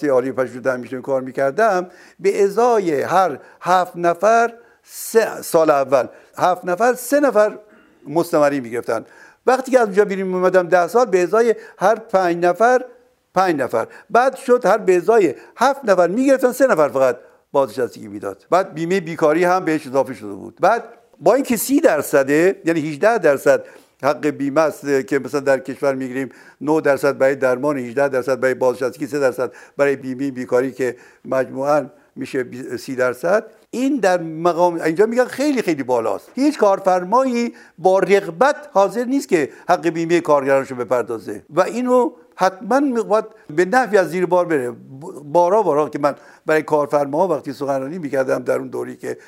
مؤسسه 0.00 0.10
عالی 0.12 0.32
پژوهش 0.32 0.62
تامین 0.62 1.02
کار 1.02 1.22
می‌کردم. 1.22 1.86
به 2.20 2.44
ازای 2.44 3.02
هر 3.02 3.38
هفت 3.60 3.96
نفر 3.96 4.52
سه 4.82 5.42
سال 5.42 5.70
اول 5.70 6.06
هفت 6.38 6.64
نفر 6.64 6.94
سه 6.94 7.20
نفر 7.20 7.58
مستمری 8.08 8.60
می‌گرفتن. 8.60 9.04
وقتی 9.46 9.70
که 9.72 9.80
از 9.80 9.86
اونجا 9.86 10.04
بیرون 10.04 10.34
اومدم 10.34 10.68
ده 10.68 10.88
سال 10.88 11.06
به 11.06 11.22
ازای 11.22 11.54
هر 11.78 11.94
پنج 11.94 12.44
نفر 12.44 12.84
پنج 13.34 13.56
نفر. 13.56 13.86
بعد 14.10 14.36
شد 14.36 14.66
هر 14.66 14.78
به 14.78 14.96
ازای 14.96 15.34
هفت 15.56 15.84
نفر 15.84 16.08
می‌گرفتن 16.08 16.52
سه 16.52 16.66
نفر 16.66 16.88
فقط 16.88 17.16
بازنشستگی 17.52 18.08
می‌داد. 18.08 18.46
بعد 18.50 18.74
بیمه 18.74 19.00
بیکاری 19.00 19.44
هم 19.44 19.64
بهش 19.64 19.86
اضافه 19.86 20.14
شده 20.14 20.32
بود. 20.32 20.58
بعد 20.60 20.84
با 21.20 21.34
اینکه 21.34 21.56
سی 21.56 21.80
درصده 21.80 22.62
یعنی 22.64 22.80
18 22.80 23.18
درصد 23.18 23.64
حق 24.02 24.26
بیمه 24.26 24.60
است 24.60 25.06
که 25.06 25.18
مثلا 25.18 25.40
در 25.40 25.58
کشور 25.58 25.94
می‌گیریم 25.94 26.28
9 26.60 26.80
درصد 26.80 27.18
برای 27.18 27.34
درمان 27.34 27.78
18 27.78 28.08
درصد 28.08 28.40
برای 28.40 28.54
بازنشستگی 28.54 29.06
3 29.06 29.18
درصد 29.18 29.52
برای 29.76 29.96
بیمه 29.96 30.30
بیکاری 30.30 30.72
که 30.72 30.96
مجموعا 31.24 31.86
میشه 32.16 32.46
30 32.76 32.96
درصد. 32.96 33.44
این 33.70 33.96
در 33.96 34.22
مقام 34.22 34.74
اینجا 34.80 35.06
میگن 35.06 35.24
خیلی 35.24 35.62
خیلی 35.62 35.82
بالاست. 35.82 36.30
هیچ 36.34 36.58
کارفرمایی 36.58 37.54
با 37.78 37.98
رغبت 37.98 38.56
حاضر 38.72 39.04
نیست 39.04 39.28
که 39.28 39.50
حق 39.68 39.88
بیمه 39.88 40.20
کارگرانشو 40.20 40.74
بپردازه. 40.74 41.42
و 41.50 41.60
اینو 41.60 42.12
حتما 42.40 43.02
باید 43.02 43.24
به 43.56 43.64
نحوی 43.64 43.98
از 43.98 44.10
زیر 44.10 44.26
بار 44.26 44.44
بره. 44.44 44.70
بارا 45.24 45.62
بارا 45.62 45.88
که 45.88 45.98
من 45.98 46.14
برای 46.46 46.62
کارفرما 46.62 47.28
وقتی 47.28 47.52
سخنرانی 47.52 47.98
می‌کردم 47.98 48.38
در 48.38 48.58
اون 48.58 48.68
دوری 48.68 48.96
که 48.96 49.18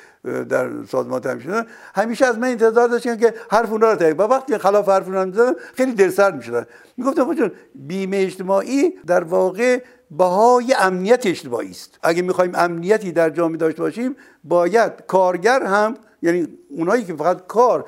در 0.49 0.69
سازمان 0.91 1.21
تامین 1.21 1.65
همیشه 1.95 2.25
از 2.25 2.37
من 2.37 2.47
انتظار 2.47 2.87
داشتن 2.87 3.17
که 3.17 3.33
حرف 3.51 3.71
اونا 3.71 3.91
رو 3.91 3.95
تایید 3.95 4.19
و 4.19 4.23
وقتی 4.23 4.57
خلاف 4.57 4.89
حرف 4.89 5.07
اونا 5.07 5.25
می‌زدن 5.25 5.53
خیلی 5.73 5.91
دلسرد 5.93 6.35
می‌شدن 6.35 6.65
می‌گفتم 6.97 7.35
چون 7.35 7.51
بیمه 7.75 8.17
اجتماعی 8.17 8.93
در 9.07 9.23
واقع 9.23 9.81
بهای 10.11 10.75
امنیت 10.79 11.25
اجتماعی 11.25 11.71
است. 11.71 11.99
اگه 12.03 12.21
می‌خوایم 12.21 12.51
امنیتی 12.55 13.11
در 13.11 13.29
جامعه 13.29 13.57
داشته 13.57 13.81
باشیم 13.81 14.15
باید 14.43 14.91
کارگر 15.07 15.63
هم 15.63 15.95
یعنی 16.23 16.47
اونایی 16.69 17.03
که 17.03 17.13
فقط 17.13 17.47
کار 17.47 17.85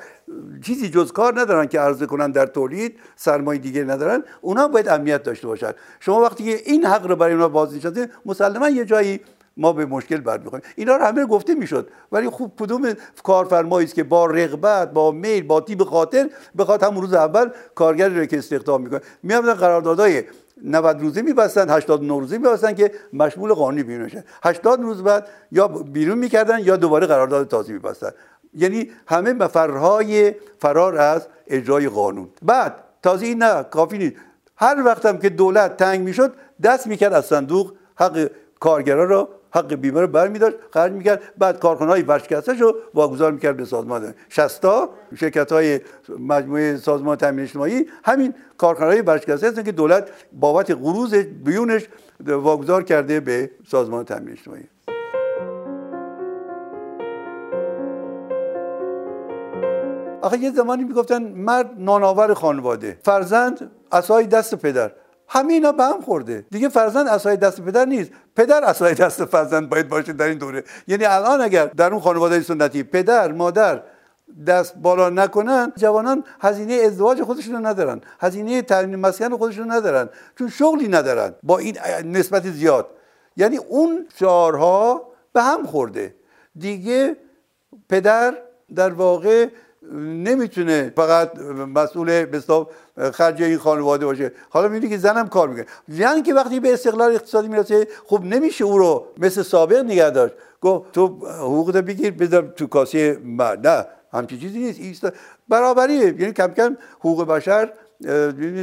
چیزی 0.62 0.90
جز 0.90 1.12
کار 1.12 1.40
ندارن 1.40 1.66
که 1.66 1.80
عرضه 1.80 2.06
کنن 2.06 2.30
در 2.30 2.46
تولید 2.46 2.98
سرمایه 3.16 3.60
دیگه 3.60 3.84
ندارن 3.84 4.22
اونا 4.40 4.68
باید 4.68 4.88
امنیت 4.88 5.22
داشته 5.22 5.46
باشن. 5.46 5.72
شما 6.00 6.20
وقتی 6.20 6.44
که 6.44 6.70
این 6.70 6.86
حق 6.86 7.06
رو 7.06 7.16
برای 7.16 7.32
اونا 7.32 7.48
بازنشسته 7.48 8.10
مسلما 8.26 8.68
یه 8.68 8.84
جایی 8.84 9.20
ما 9.56 9.72
به 9.72 9.86
مشکل 9.86 10.16
برمیخوریم 10.16 10.64
اینا 10.76 10.96
رو 10.96 11.04
همه 11.04 11.26
گفته 11.26 11.54
می‌شد. 11.54 11.88
ولی 12.12 12.28
خوب 12.28 12.52
کدوم 12.58 12.92
کارفرمایی 13.22 13.86
است 13.86 13.94
که 13.94 14.04
با 14.04 14.26
رغبت 14.26 14.92
با 14.92 15.10
میل 15.10 15.46
با 15.46 15.60
تیب 15.60 15.84
خاطر 15.84 16.30
بخواد 16.58 16.82
همون 16.82 17.02
روز 17.02 17.14
اول 17.14 17.50
کارگری 17.74 18.20
رو 18.20 18.26
که 18.26 18.38
استخدام 18.38 18.82
می‌کنه؟ 18.82 19.00
میامدن 19.22 19.54
قراردادهای 19.54 20.24
90 20.64 21.00
روزه 21.00 21.22
میبستن 21.22 21.70
89 21.70 22.20
روزه 22.20 22.38
میبستن 22.38 22.74
که 22.74 22.92
مشمول 23.12 23.52
قانونی 23.52 23.82
بیرون 23.82 24.10
80 24.44 24.80
روز 24.80 25.02
بعد 25.02 25.28
یا 25.52 25.68
بیرون 25.68 26.18
می‌کردن 26.18 26.58
یا 26.58 26.76
دوباره 26.76 27.06
قرارداد 27.06 27.48
تازه 27.48 27.72
میبستن. 27.72 28.10
یعنی 28.54 28.90
همه 29.06 29.32
مفرهای 29.32 30.34
فرار 30.58 30.96
از 30.96 31.26
اجرای 31.46 31.88
قانون. 31.88 32.28
بعد 32.42 32.74
تازه 33.02 33.26
این 33.26 33.42
نه 33.42 33.62
کافی 33.62 33.98
نیست. 33.98 34.16
هر 34.56 34.82
وقت 34.84 35.06
هم 35.06 35.18
که 35.18 35.28
دولت 35.28 35.76
تنگ 35.76 36.00
می‌شد 36.00 36.34
دست 36.62 36.86
می‌کرد 36.86 37.12
از 37.12 37.26
صندوق 37.26 37.72
حق 37.96 38.30
کارگرا 38.60 39.04
رو 39.04 39.28
حق 39.50 39.74
بیمه 39.74 40.00
رو 40.00 40.06
برمیداشت 40.06 40.56
خرج 40.70 40.92
می‌کرد 40.92 41.22
بعد 41.38 41.58
کارخانه 41.58 41.90
های 41.90 42.02
ورشکسته 42.02 42.52
رو 42.52 42.76
واگذار 42.94 43.32
می‌کرد 43.32 43.56
به 43.56 43.64
سازمان 43.64 44.14
شستا 44.28 44.90
شرکت 45.14 45.52
های 45.52 45.80
مجموعه 46.18 46.76
سازمان 46.76 47.16
تامین 47.16 47.44
اجتماعی. 47.44 47.86
همین 48.04 48.34
کارخانه 48.58 48.90
های 48.90 49.00
ورشکسته 49.00 49.48
هستن 49.48 49.62
که 49.62 49.72
دولت 49.72 50.10
بابت 50.32 50.70
قروض 50.70 51.14
بیونش 51.14 51.88
واگذار 52.26 52.82
کرده 52.82 53.20
به 53.20 53.50
سازمان 53.68 54.04
تامین 54.04 54.32
اجتماعی. 54.32 54.64
آخه 60.22 60.38
یه 60.38 60.52
زمانی 60.52 60.84
می‌گفتن 60.84 61.22
مرد 61.22 61.70
نانآور 61.78 62.34
خانواده 62.34 62.98
فرزند 63.04 63.70
اسای 63.92 64.26
دست 64.26 64.54
پدر. 64.54 64.92
همه 65.28 65.52
اینا 65.52 65.72
به 65.72 65.84
هم 65.84 66.00
خورده. 66.00 66.46
دیگه 66.50 66.68
فرزند 66.68 67.08
اسای 67.08 67.36
دست 67.36 67.60
پدر 67.60 67.84
نیست. 67.84 68.10
پدر 68.36 68.64
اسای 68.64 68.94
دست 68.94 69.24
فرزند 69.24 69.68
باید 69.68 69.88
باشه 69.88 70.12
در 70.12 70.26
این 70.26 70.38
دوره. 70.38 70.64
یعنی 70.88 71.04
الان 71.04 71.40
اگر 71.40 71.66
در 71.66 71.92
اون 71.92 72.00
خانواده 72.00 72.40
سنتی 72.40 72.82
پدر 72.82 73.32
مادر 73.32 73.82
دست 74.46 74.74
بالا 74.76 75.10
نکنن 75.10 75.72
جوانان 75.76 76.24
هزینه 76.40 76.74
ازدواج 76.74 77.22
خودشون 77.22 77.54
رو 77.54 77.66
ندارن. 77.66 78.00
هزینه 78.20 78.62
تعلیم 78.62 79.00
مسکن 79.00 79.36
خودشون 79.36 79.64
رو 79.64 79.72
ندارن. 79.72 80.08
چون 80.38 80.48
شغلی 80.48 80.88
ندارن. 80.88 81.34
با 81.42 81.58
این 81.58 81.78
نسبت 82.04 82.50
زیاد. 82.50 82.86
یعنی 83.36 83.56
اون 83.56 84.06
شعارها 84.18 85.08
به 85.32 85.42
هم 85.42 85.66
خورده. 85.66 86.14
دیگه 86.58 87.16
پدر 87.88 88.34
در 88.74 88.90
واقع 88.90 89.48
نمی‌تونه 89.94 90.92
فقط 90.96 91.38
مسئول 91.74 92.24
به 92.24 92.42
خرج 93.12 93.42
این 93.42 93.58
خانواده 93.58 94.06
باشه. 94.06 94.32
حالا 94.50 94.68
می‌بینی 94.68 94.92
که 94.92 94.98
زنم 94.98 95.28
کار 95.28 95.48
می‌کنه. 95.48 95.66
یعنی 95.88 96.22
که 96.22 96.34
وقتی 96.34 96.60
به 96.60 96.72
استقلال 96.72 97.14
اقتصادی 97.14 97.48
می‌رسه 97.48 97.88
خب 98.06 98.22
نمیشه 98.24 98.64
او 98.64 98.78
رو 98.78 99.06
مثل 99.18 99.42
سابق 99.42 99.76
نگه 99.76 100.10
داشت. 100.10 100.34
گفت 100.60 100.92
تو 100.92 101.06
حقوق 101.28 101.76
بگیر 101.76 102.10
بذار 102.10 102.52
تو 102.56 102.66
کاسه 102.66 103.18
نه 103.64 103.86
همچین 104.12 104.40
چیزی 104.40 104.58
نیست. 104.58 105.12
برابریه. 105.48 106.14
یعنی 106.20 106.32
کم 106.32 106.48
کم 106.48 106.76
حقوق 106.98 107.26
بشر 107.26 107.72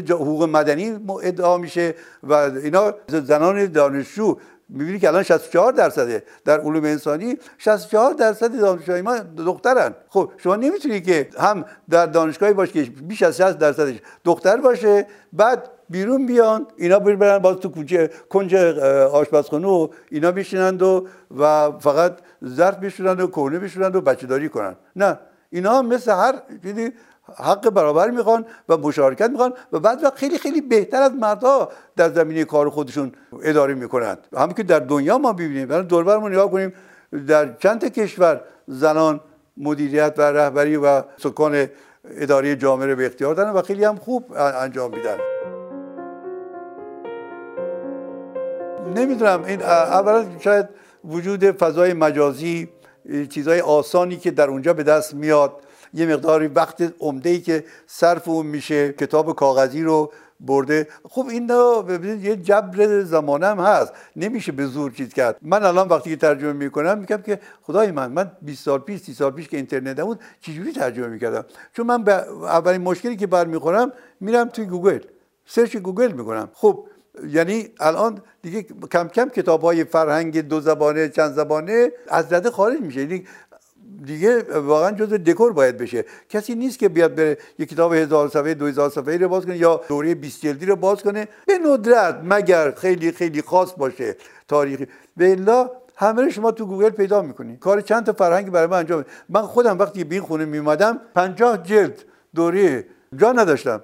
حقوق 0.10 0.44
مدنی 0.44 1.00
ادعا 1.24 1.58
میشه 1.58 1.96
و 2.24 2.34
اینا. 2.34 2.94
زنان 3.08 3.66
دانشجو 3.66 4.38
می‌بینی 4.70 5.00
که 5.00 5.08
الان 5.08 5.24
64 5.24 5.72
درصده. 5.74 6.24
در 6.46 6.60
علوم 6.60 6.84
انسانی 6.84 7.38
64 7.58 8.14
درصد 8.14 8.60
دانشجوهای 8.60 9.02
ما 9.02 9.18
دخترن. 9.20 9.94
خب 10.10 10.32
شما 10.38 10.56
نمی‌تونی 10.56 11.02
که 11.02 11.30
هم 11.40 11.66
در 11.90 12.06
دانشگاهی 12.06 12.54
باشه 12.54 12.72
که 12.72 12.92
بیش 12.92 13.24
از 13.24 13.38
60 13.38 13.58
درصدش 13.58 13.96
دختر 14.24 14.58
باشه 14.58 15.08
بعد 15.34 15.70
بیرون 15.90 16.26
بیان 16.26 16.68
اینا 16.78 17.00
برن 17.00 17.38
باز 17.38 17.58
تو 17.58 17.70
کوچه 17.70 18.10
کنج 18.30 18.56
آشپزخونه 18.56 19.68
و 19.68 19.88
اینا 20.12 20.32
بشینند 20.32 20.82
و 20.82 21.08
و 21.38 21.72
فقط 21.80 22.18
ظرف 22.46 22.76
بشورند 22.76 23.22
و 23.22 23.28
کونه 23.28 23.60
بشورند 23.60 23.96
و 23.96 24.02
بچه 24.02 24.28
داری 24.28 24.50
کنن 24.50 24.76
نه. 24.96 25.20
اینا 25.54 25.82
مثل 25.82 26.12
هر 26.12 26.34
حق 27.38 27.70
برابر 27.70 28.10
می‌خوان 28.10 28.46
و 28.70 28.78
مشارکت 28.78 29.30
می‌خوان 29.30 29.54
و 29.72 29.80
بعد 29.80 30.04
وقت 30.04 30.16
خیلی 30.16 30.38
خیلی 30.38 30.62
بهتر 30.62 31.02
از 31.02 31.12
مردها 31.12 31.72
در 31.96 32.10
زمینه 32.10 32.44
کار 32.44 32.70
خودشون 32.70 33.12
اداره 33.44 33.74
می‌کنند 33.74 34.18
همین 34.38 34.54
که 34.54 34.64
در 34.64 34.80
دنیا 34.80 35.18
ما 35.18 35.34
ببینیم 35.34 35.68
برای 35.68 35.84
دوربرمون 35.84 36.32
نگاه 36.32 36.52
کنیم 36.52 36.74
در 37.28 37.54
چند 37.54 37.94
کشور 37.94 38.42
زنان 38.68 39.20
مدیریت 39.58 40.14
و 40.18 40.22
رهبری 40.22 40.78
و 40.78 41.04
سکان 41.18 41.68
اداره 42.06 42.56
جامعه 42.56 42.88
رو 42.88 42.96
به 42.96 43.06
اختیار 43.06 43.36
دارن 43.36 43.52
و 43.52 43.62
خیلی 43.62 43.84
هم 43.84 43.96
خوب 43.96 44.34
انجام 44.38 44.92
میدن. 44.92 45.18
نمی‌دونم 48.96 49.44
این 49.44 49.62
اولا 49.62 50.26
شاید 50.40 50.70
وجود 51.06 51.52
فضای 51.52 51.94
مجازی 51.94 52.70
چیزهای 53.30 53.62
آسانی 53.62 54.18
که 54.18 54.32
در 54.32 54.48
اونجا 54.50 54.74
به 54.74 54.84
دست 54.84 55.14
میاد. 55.14 55.54
یه 55.94 56.06
مقداری 56.06 56.48
وقت 56.48 56.94
عمده 57.00 57.30
ای 57.30 57.42
که 57.42 57.64
صرف 57.88 58.28
اون 58.28 58.46
میشه 58.46 58.94
کتاب 58.94 59.36
کاغذی 59.36 59.84
رو 59.84 60.12
برده. 60.40 60.88
خب 61.10 61.26
این 61.30 61.48
ببینید 61.82 62.26
یه 62.26 62.36
جبر 62.36 63.04
زمانه 63.04 63.48
هم 63.48 63.60
هست. 63.60 63.94
نمیشه 64.16 64.52
به 64.52 64.66
زور 64.66 64.92
چیز 64.92 65.10
کرد. 65.14 65.38
من 65.42 65.64
الان 65.64 65.88
وقتی 65.88 66.10
که 66.10 66.16
ترجمه 66.16 66.54
می‌کنم 66.54 66.98
میگم 66.98 67.18
که 67.18 67.40
خدای 67.62 67.92
من 67.92 68.12
من 68.12 68.32
20 68.42 68.66
سال 68.66 68.80
پیش 68.80 69.02
30 69.02 69.14
سال 69.14 69.32
پیش 69.32 69.48
که 69.48 69.58
اینترنت 69.58 70.02
نبود 70.02 70.20
چجوری 70.42 70.72
ترجمه 70.72 71.08
می‌کردم؟ 71.08 71.46
چون 71.74 71.88
من 71.88 72.10
اولین 72.44 72.82
مشکلی 72.82 73.16
که 73.16 73.28
برمیخورم 73.28 73.92
میرم 74.20 74.50
توی 74.50 74.66
گوگل. 74.66 75.00
search 75.46 75.78
گوگل 75.78 76.12
می‌کنم. 76.12 76.50
خب 76.54 76.86
یعنی 77.30 77.70
الان 77.80 78.22
دیگه 78.42 78.66
کم 78.92 79.08
کم 79.08 79.30
کتاب 79.30 79.62
های 79.62 79.84
فرهنگ 79.84 80.42
دو 80.42 80.62
زبانه 80.62 81.10
چند 81.10 81.34
زبانه 81.34 81.92
از 82.08 82.34
رده 82.34 82.52
خارج 82.52 82.82
میشه. 82.82 83.02
یعنی 83.02 83.26
دیگه 84.06 84.60
واقعا 84.60 84.92
جز 84.92 85.14
دکور 85.14 85.54
باید 85.54 85.78
بشه. 85.78 86.06
کسی 86.30 86.56
نیست 86.56 86.80
که 86.80 86.90
بیاد 86.90 87.16
بره 87.16 87.38
یک 87.60 87.70
کتاب 87.70 87.94
هزار 87.94 88.30
صفحه 88.30 88.54
دو 88.54 88.66
هزار 88.66 88.90
صفحه 88.90 89.18
رو 89.18 89.30
باز 89.30 89.46
کنه 89.46 89.58
یا 89.58 89.82
دوره 89.88 90.16
20 90.16 90.42
جلدی 90.42 90.66
رو 90.66 90.76
باز 90.76 91.04
کنه. 91.04 91.28
به 91.48 91.58
ندرت 91.58 92.20
مگر 92.24 92.72
خیلی 92.72 93.12
خیلی 93.12 93.42
خاص 93.42 93.74
باشه 93.78 94.16
تاریخی. 94.48 94.88
به 95.18 95.32
الا 95.32 95.70
همه 95.96 96.30
شما 96.30 96.52
تو 96.52 96.66
گوگل 96.66 96.90
پیدا 96.90 97.22
می‌کنی. 97.22 97.58
کار 97.58 97.82
چند 97.82 98.06
تا 98.06 98.14
فرهنگ 98.14 98.52
برای 98.52 98.68
من 98.68 98.78
انجام 98.78 99.06
من 99.30 99.42
خودم 99.42 99.80
وقتی 99.80 100.04
به 100.04 100.16
این 100.16 100.24
خونه 100.24 100.46
میومدم 100.46 101.00
50 101.16 101.58
جلد 101.64 102.04
دوره 102.36 102.86
جا 103.18 103.32
نداشتم. 103.32 103.84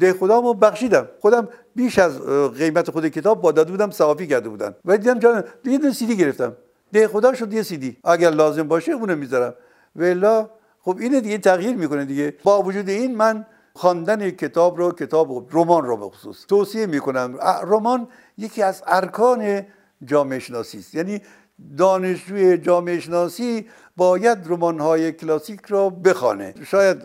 ده 0.00 0.12
خدامو 0.12 0.54
بخشیدم. 0.54 1.08
خودم 1.20 1.48
بیش 1.74 1.98
از 1.98 2.20
قیمت 2.58 2.90
خود 2.90 3.08
کتاب 3.08 3.40
با 3.40 3.52
داده 3.52 3.70
بودم 3.70 3.90
صافی 3.90 4.26
کرده 4.26 4.48
بودن. 4.48 4.74
و 4.84 4.96
دیدم 4.96 5.18
جان 5.18 5.44
دیگه 5.62 5.92
سیدی 5.92 6.16
گرفتم. 6.16 6.56
ده 6.92 7.08
خدا 7.08 7.34
شد 7.34 7.52
یه 7.52 7.62
سیدی 7.62 7.96
اگر 8.04 8.30
لازم 8.30 8.62
باشه 8.62 8.92
اونو 8.92 9.16
می‌ذارم. 9.16 9.54
ولا 9.96 10.50
خب 10.80 10.96
اینه 11.00 11.20
دیگه 11.20 11.38
تغییر 11.38 11.76
می‌کنه 11.76 12.04
دیگه. 12.04 12.34
با 12.42 12.62
وجود 12.62 12.88
این 12.88 13.16
من 13.16 13.46
خواندن 13.74 14.30
کتاب 14.30 14.78
رو 14.78 14.92
کتاب 14.92 15.48
رمان 15.52 15.84
رو 15.84 15.96
به 15.96 16.08
خصوص 16.08 16.46
توصیه 16.46 16.86
می‌کنم. 16.86 17.38
رمان 17.62 18.08
یکی 18.38 18.62
از 18.62 18.82
ارکان 18.86 19.62
جامعه 20.04 20.38
شناسی 20.38 20.78
است. 20.78 20.94
یعنی 20.94 21.20
دانشجوی 21.78 22.58
جامعه 22.58 23.00
شناسی 23.00 23.66
باید 23.96 24.38
رمان 24.46 24.80
های 24.80 25.12
کلاسیک 25.12 25.60
را 25.68 25.90
بخوانه. 25.90 26.54
شاید 26.66 26.98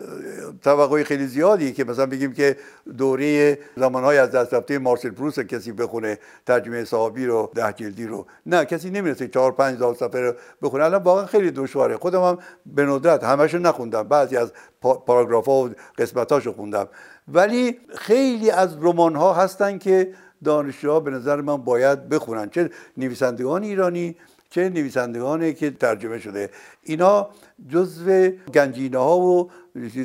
توقعی 0.62 1.04
خیلی 1.04 1.26
زیادی 1.26 1.72
که 1.72 1.84
مثلا 1.84 2.06
بگیم 2.06 2.32
که 2.32 2.56
دوره 2.98 3.58
زمان 3.76 4.04
های 4.04 4.18
از 4.18 4.30
دست 4.30 4.54
رفته 4.54 4.78
مارسل 4.78 5.10
پروس 5.10 5.38
کسی 5.38 5.72
بخونه 5.72 6.18
ترجمه 6.46 6.84
صحابی 6.84 7.26
رو 7.26 7.50
ده 7.54 7.72
جلدی 7.72 8.06
رو. 8.06 8.26
نه 8.46 8.64
کسی 8.64 8.90
نمی‌رسه 8.90 9.28
چهار 9.28 9.52
پنج 9.52 9.78
سال 9.78 9.94
سفر 9.94 10.20
رو 10.20 10.32
بخونه. 10.62 10.84
الان 10.84 11.02
واقعا 11.02 11.26
خیلی 11.26 11.50
دشواره. 11.50 11.96
خودم 11.96 12.22
هم 12.22 12.38
به 12.66 12.86
ندرت 12.86 13.24
همشو 13.24 13.58
نخوندم. 13.58 14.02
بعضی 14.02 14.36
از 14.36 14.52
پاراگراف 14.80 15.46
ها 15.46 15.52
و 15.52 15.70
قسمت 15.98 16.32
هاشو 16.32 16.52
خوندم. 16.52 16.88
ولی 17.28 17.78
خیلی 17.94 18.50
از 18.50 18.76
رمان 18.80 19.16
ها 19.16 19.34
هستن 19.34 19.78
که 19.78 20.12
دانشجوها 20.44 21.00
به 21.00 21.10
نظر 21.10 21.40
من 21.40 21.56
باید 21.56 22.08
بخونن. 22.08 22.50
چه 22.50 22.70
نویسندگان 22.96 23.62
ایرانی 23.62 24.16
چه 24.52 24.68
نویسندگانی 24.68 25.54
که 25.54 25.70
ترجمه 25.70 26.18
شده. 26.18 26.50
اینا 26.82 27.28
جزو 27.68 28.30
گنجینه 28.54 28.98
ها 28.98 29.18
و 29.18 29.50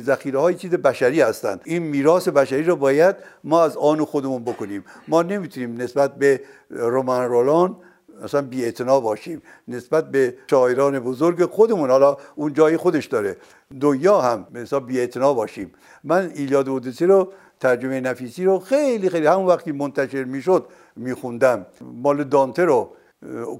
ذخیره 0.04 0.38
های 0.38 0.54
چیز 0.54 0.70
بشری 0.70 1.20
هستند. 1.20 1.60
این 1.64 1.82
میراث 1.82 2.28
بشری 2.28 2.62
رو 2.62 2.76
باید 2.76 3.16
ما 3.44 3.62
از 3.62 3.76
آن 3.76 4.04
خودمون 4.04 4.44
بکنیم. 4.44 4.84
ما 5.08 5.22
نمی‌تونیم 5.22 5.80
نسبت 5.82 6.14
به 6.14 6.40
رومان 6.70 7.28
رولان 7.28 7.76
مثلا 8.24 8.42
بی 8.42 8.72
باشیم. 8.86 9.42
نسبت 9.68 10.10
به 10.10 10.34
شاعران 10.50 11.00
بزرگ 11.00 11.44
خودمون 11.44 11.90
حالا 11.90 12.16
اون 12.34 12.52
جای 12.52 12.76
خودش 12.76 13.06
داره. 13.06 13.36
دنیا 13.80 14.20
هم 14.20 14.46
مثلا 14.54 14.80
بی 14.80 15.06
باشیم. 15.06 15.72
من 16.04 16.30
ایلیاد 16.34 16.68
اودیسی 16.68 17.06
رو 17.06 17.32
ترجمه 17.60 18.00
نفیسی 18.00 18.44
رو 18.44 18.58
خیلی 18.58 19.08
خیلی 19.08 19.26
همون 19.26 19.46
وقتی 19.46 19.72
منتشر 19.72 20.24
می‌شد 20.24 20.66
میخوندم. 20.96 21.66
مال 21.80 22.24
دانته 22.24 22.64
رو 22.64 22.90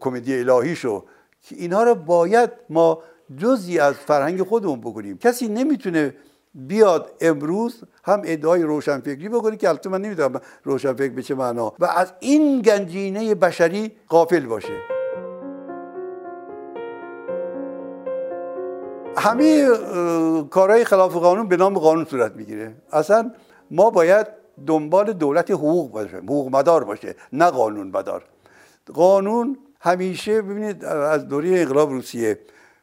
کمدی 0.00 0.38
الهیشو 0.38 1.04
که 1.42 1.54
اینها 1.54 1.82
رو 1.82 1.94
باید 1.94 2.50
ما 2.70 3.02
جزی 3.36 3.78
از 3.78 3.94
فرهنگ 3.94 4.42
خودمون 4.42 4.80
بکنیم. 4.80 5.18
کسی 5.18 5.48
نمی‌تونه 5.48 6.14
بیاد 6.54 7.12
امروز 7.20 7.84
هم 8.04 8.22
ادعای 8.24 8.62
روشنفکری 8.62 9.28
بکنه 9.28 9.56
که 9.56 9.68
البته 9.68 9.90
من 9.90 10.00
نمی‌دونم 10.00 10.40
روشنفکر 10.64 11.12
به 11.12 11.22
چه 11.22 11.34
معنا. 11.34 11.72
و 11.78 11.84
از 11.84 12.12
این 12.20 12.62
گنجینه 12.62 13.34
بشری 13.34 13.92
قافل 14.08 14.46
باشه. 14.46 14.72
همه 19.16 19.68
کارهای 20.50 20.84
خلاف 20.84 21.16
قانون 21.16 21.48
به 21.48 21.56
نام 21.56 21.78
قانون 21.78 22.04
صورت 22.04 22.32
می‌گیره. 22.32 22.74
اصلا 22.92 23.30
ما 23.70 23.90
باید 23.90 24.26
دنبال 24.66 25.12
دولت 25.12 25.50
حقوق 25.50 25.90
باشه 25.90 26.16
حقوق 26.16 26.56
مدار 26.56 26.84
باشه 26.84 27.14
نه 27.32 27.50
قانون 27.50 27.86
مدار. 27.86 28.24
قانون 28.90 29.58
همیشه 29.80 30.42
ببینید 30.42 30.84
از 30.84 31.28
دوره 31.28 31.48
انقلاب 31.48 31.90
روسیه 31.90 32.38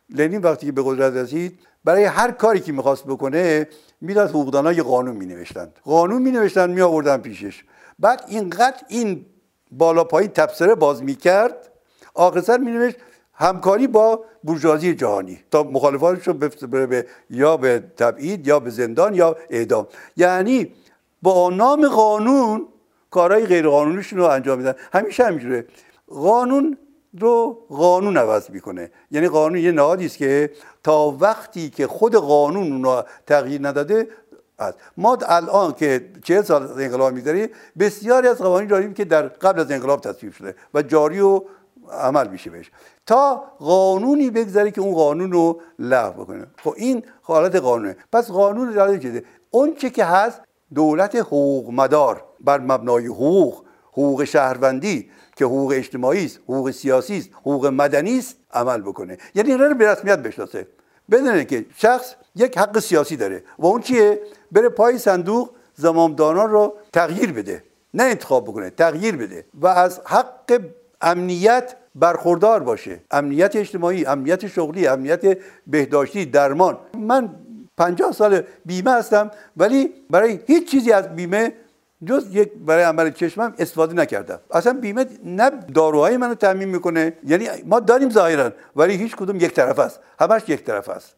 لنین 0.10 0.42
وقتی 0.42 0.66
که 0.66 0.72
به 0.72 0.84
قدرت 0.86 1.14
رسید 1.14 1.60
برای 1.84 2.04
هر 2.04 2.32
کاری 2.32 2.60
که 2.60 2.72
می‌خواست 2.72 3.06
بکنه 3.06 3.68
می‌داد 4.02 4.30
حقوقدانا 4.30 4.72
یه 4.72 4.84
قانون 4.84 5.16
می 5.16 5.26
نوشتند 5.26 5.80
قانون 5.84 6.22
می 6.22 6.32
نوشتند 6.32 6.70
می 6.70 6.82
آوردن 6.82 7.18
پیشش. 7.18 7.64
بعد 8.00 8.26
اینقدر 8.28 8.82
این 8.90 9.26
بالا 9.72 10.04
پایین 10.04 10.32
تبصره 10.32 10.76
باز 10.76 11.04
می‌کرد 11.04 11.72
آخر 12.14 12.58
می 12.58 12.72
نوشت 12.72 12.98
همکاری 13.34 13.88
با 13.88 14.24
بورژوازی 14.44 14.96
جهانی 14.96 15.40
تا 15.52 15.64
مخالفاتش 15.64 16.28
رو 16.28 16.34
به 16.34 17.06
یا 17.30 17.58
به 17.58 17.84
تبعید 17.98 18.48
یا 18.48 18.60
به 18.60 18.70
زندان 18.70 19.16
یا 19.16 19.38
اعدام. 19.50 19.88
یعنی 20.18 20.72
با 21.22 21.50
نام 21.50 21.88
قانون 21.88 22.68
کارهای 23.12 23.46
غیر 23.46 23.70
قانونیشون 23.70 24.20
رو 24.20 24.26
انجام 24.26 24.58
میدن. 24.58 24.74
همیشه 24.94 25.26
همینجوره. 25.26 25.66
قانون 26.16 26.78
رو 27.20 27.66
قانون 27.70 28.18
عوض 28.18 28.50
می‌کنه. 28.50 28.92
یعنی 29.12 29.28
قانون 29.28 29.60
یه 29.60 29.72
نهادی 29.72 30.06
است 30.06 30.18
که 30.18 30.52
تا 30.84 31.18
وقتی 31.20 31.70
که 31.70 31.88
خود 31.88 32.16
قانون 32.16 32.86
اون 32.86 33.04
تغییر 33.28 33.68
نداده 33.68 34.08
است 34.60 34.78
ما 34.98 35.18
الان 35.22 35.74
که 35.74 36.10
چه 36.24 36.42
سال 36.42 36.64
از 36.64 36.80
انقلاب 36.80 37.14
می‌ذاریم 37.14 37.50
بسیاری 37.80 38.28
از 38.28 38.38
قوانین 38.38 38.70
داریم 38.70 38.94
که 38.94 39.06
در 39.06 39.28
قبل 39.28 39.60
از 39.60 39.72
انقلاب 39.72 40.02
تصویب 40.02 40.34
شده 40.34 40.56
و 40.74 40.82
جاری 40.82 41.20
و 41.20 41.42
عمل 41.92 42.28
میشه 42.28 42.50
بهش. 42.50 42.72
تا 43.06 43.44
قانونی 43.60 44.30
بگذاره 44.30 44.72
که 44.72 44.82
اون 44.82 44.94
قانون 44.96 45.32
رو 45.32 45.62
لغو 45.80 46.24
بکنه. 46.24 46.48
خب 46.64 46.74
این 46.78 47.04
حالت 47.22 47.56
قانونه. 47.56 47.98
پس 48.12 48.32
قانون 48.32 48.74
داره 48.74 49.00
چیزه. 49.00 49.24
اون 49.52 49.76
چه 49.76 49.90
که 49.90 50.06
هست 50.06 50.42
دولت 50.76 51.16
حقوق 51.16 51.70
مدار 51.70 52.24
بر 52.42 52.60
مبنای 52.60 53.06
حقوق 53.06 53.64
حقوق 53.92 54.24
شهروندی 54.24 55.10
که 55.36 55.46
حقوق 55.46 55.74
اجتماعی 55.76 56.26
است 56.26 56.40
حقوق 56.44 56.72
سیاسی 56.72 57.18
است 57.18 57.30
حقوق 57.42 57.66
مدنی 57.66 58.20
است 58.20 58.36
عمل 58.54 58.82
بکنه. 58.82 59.18
یعنی 59.36 59.52
این 59.52 59.60
رو 59.60 59.76
به 59.76 59.92
رسمیت 59.92 60.20
بشناسه. 60.20 60.68
بدونه 61.12 61.46
که 61.46 61.66
شخص 61.78 62.16
یک 62.36 62.58
حق 62.58 62.80
سیاسی 62.80 63.16
داره 63.16 63.44
و 63.60 63.66
اون 63.66 63.82
چیه؟ 63.82 64.20
بره 64.52 64.70
پای 64.70 64.98
صندوق 64.98 65.50
زمامداران 65.76 66.50
رو 66.50 66.74
تغییر 66.94 67.34
بده. 67.34 67.64
نه 67.94 68.04
انتخاب 68.04 68.44
بکنه 68.44 68.70
تغییر 68.70 69.16
بده 69.16 69.46
و 69.54 69.68
از 69.68 70.02
حق 70.06 70.62
امنیت 71.02 71.76
برخوردار 71.96 72.64
باشه. 72.64 73.00
امنیت 73.12 73.56
اجتماعی 73.56 74.06
امنیت 74.06 74.48
شغلی 74.48 74.88
امنیت 74.88 75.38
بهداشتی 75.68 76.26
درمان. 76.26 76.78
من 76.98 77.30
پنجاه 77.78 78.12
سال 78.12 78.42
بیمه 78.66 78.92
هستم 78.92 79.32
ولی 79.58 79.94
برای 80.10 80.40
هیچ 80.48 80.72
چیزی 80.72 80.92
از 80.92 81.16
بیمه 81.16 81.54
جز 82.06 82.28
یک 82.32 82.52
برای 82.66 82.84
عمل 82.84 83.12
چشمم 83.12 83.54
استفاده 83.60 83.94
نکردم. 83.94 84.40
اصلا 84.52 84.74
بیمه 84.74 85.06
نه 85.24 85.50
داروهای 85.50 86.18
منو 86.18 86.36
تعمین 86.36 86.70
می‌کنه 86.70 87.14
یعنی 87.24 87.48
ما 87.66 87.80
داریم 87.80 88.10
ظاهرا 88.10 88.52
ولی 88.76 88.94
هیچ 88.96 89.16
کدوم 89.16 89.36
یک 89.36 89.54
طرف 89.54 89.80
است. 89.80 90.00
همش 90.20 90.42
یک 90.48 90.64
طرف 90.64 90.90
است. 90.90 91.16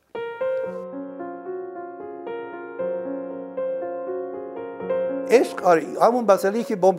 عشق 5.30 5.64
آره 5.64 5.86
همون 6.02 6.26
مسئله 6.26 6.64
که 6.64 6.76
با 6.76 6.92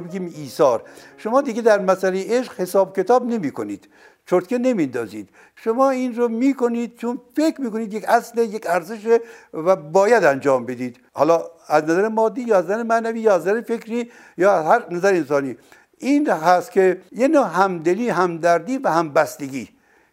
بگیم 0.00 0.32
ایثار. 0.36 0.82
شما 1.16 1.42
دیگه 1.42 1.62
در 1.62 1.80
مسئله 1.80 2.24
عشق 2.28 2.60
حساب 2.60 2.96
کتاب 2.96 3.26
نمی 3.26 3.50
کنید 3.50 3.88
چرتکه 4.26 4.58
نمیندازید 4.58 5.28
شما 5.56 5.90
این 5.90 6.16
رو 6.16 6.28
می‌کنید 6.28 6.96
چون 6.96 7.20
فکر 7.36 7.60
می‌کنید 7.60 7.94
یک 7.94 8.04
اصل 8.08 8.38
یک 8.38 8.66
ارزش 8.68 9.18
و 9.52 9.76
باید 9.76 10.24
انجام 10.24 10.66
بدید. 10.66 11.00
حالا 11.12 11.44
از 11.68 11.84
نظر 11.84 12.08
مادی 12.08 12.42
یا 12.42 12.58
از 12.58 12.64
نظر 12.64 12.82
معنوی 12.82 13.20
یا 13.20 13.34
از 13.34 13.40
نظر 13.40 13.60
فکری 13.60 14.10
یا 14.38 14.62
هر 14.62 14.82
نظر 14.90 15.08
انسانی. 15.08 15.56
این 15.98 16.30
هست 16.30 16.72
که 16.72 17.00
یه 17.12 17.28
نوع 17.28 17.46
همدلی 17.46 18.08
همدردی 18.08 18.78
و 18.78 18.88
همبستگی 18.88 19.68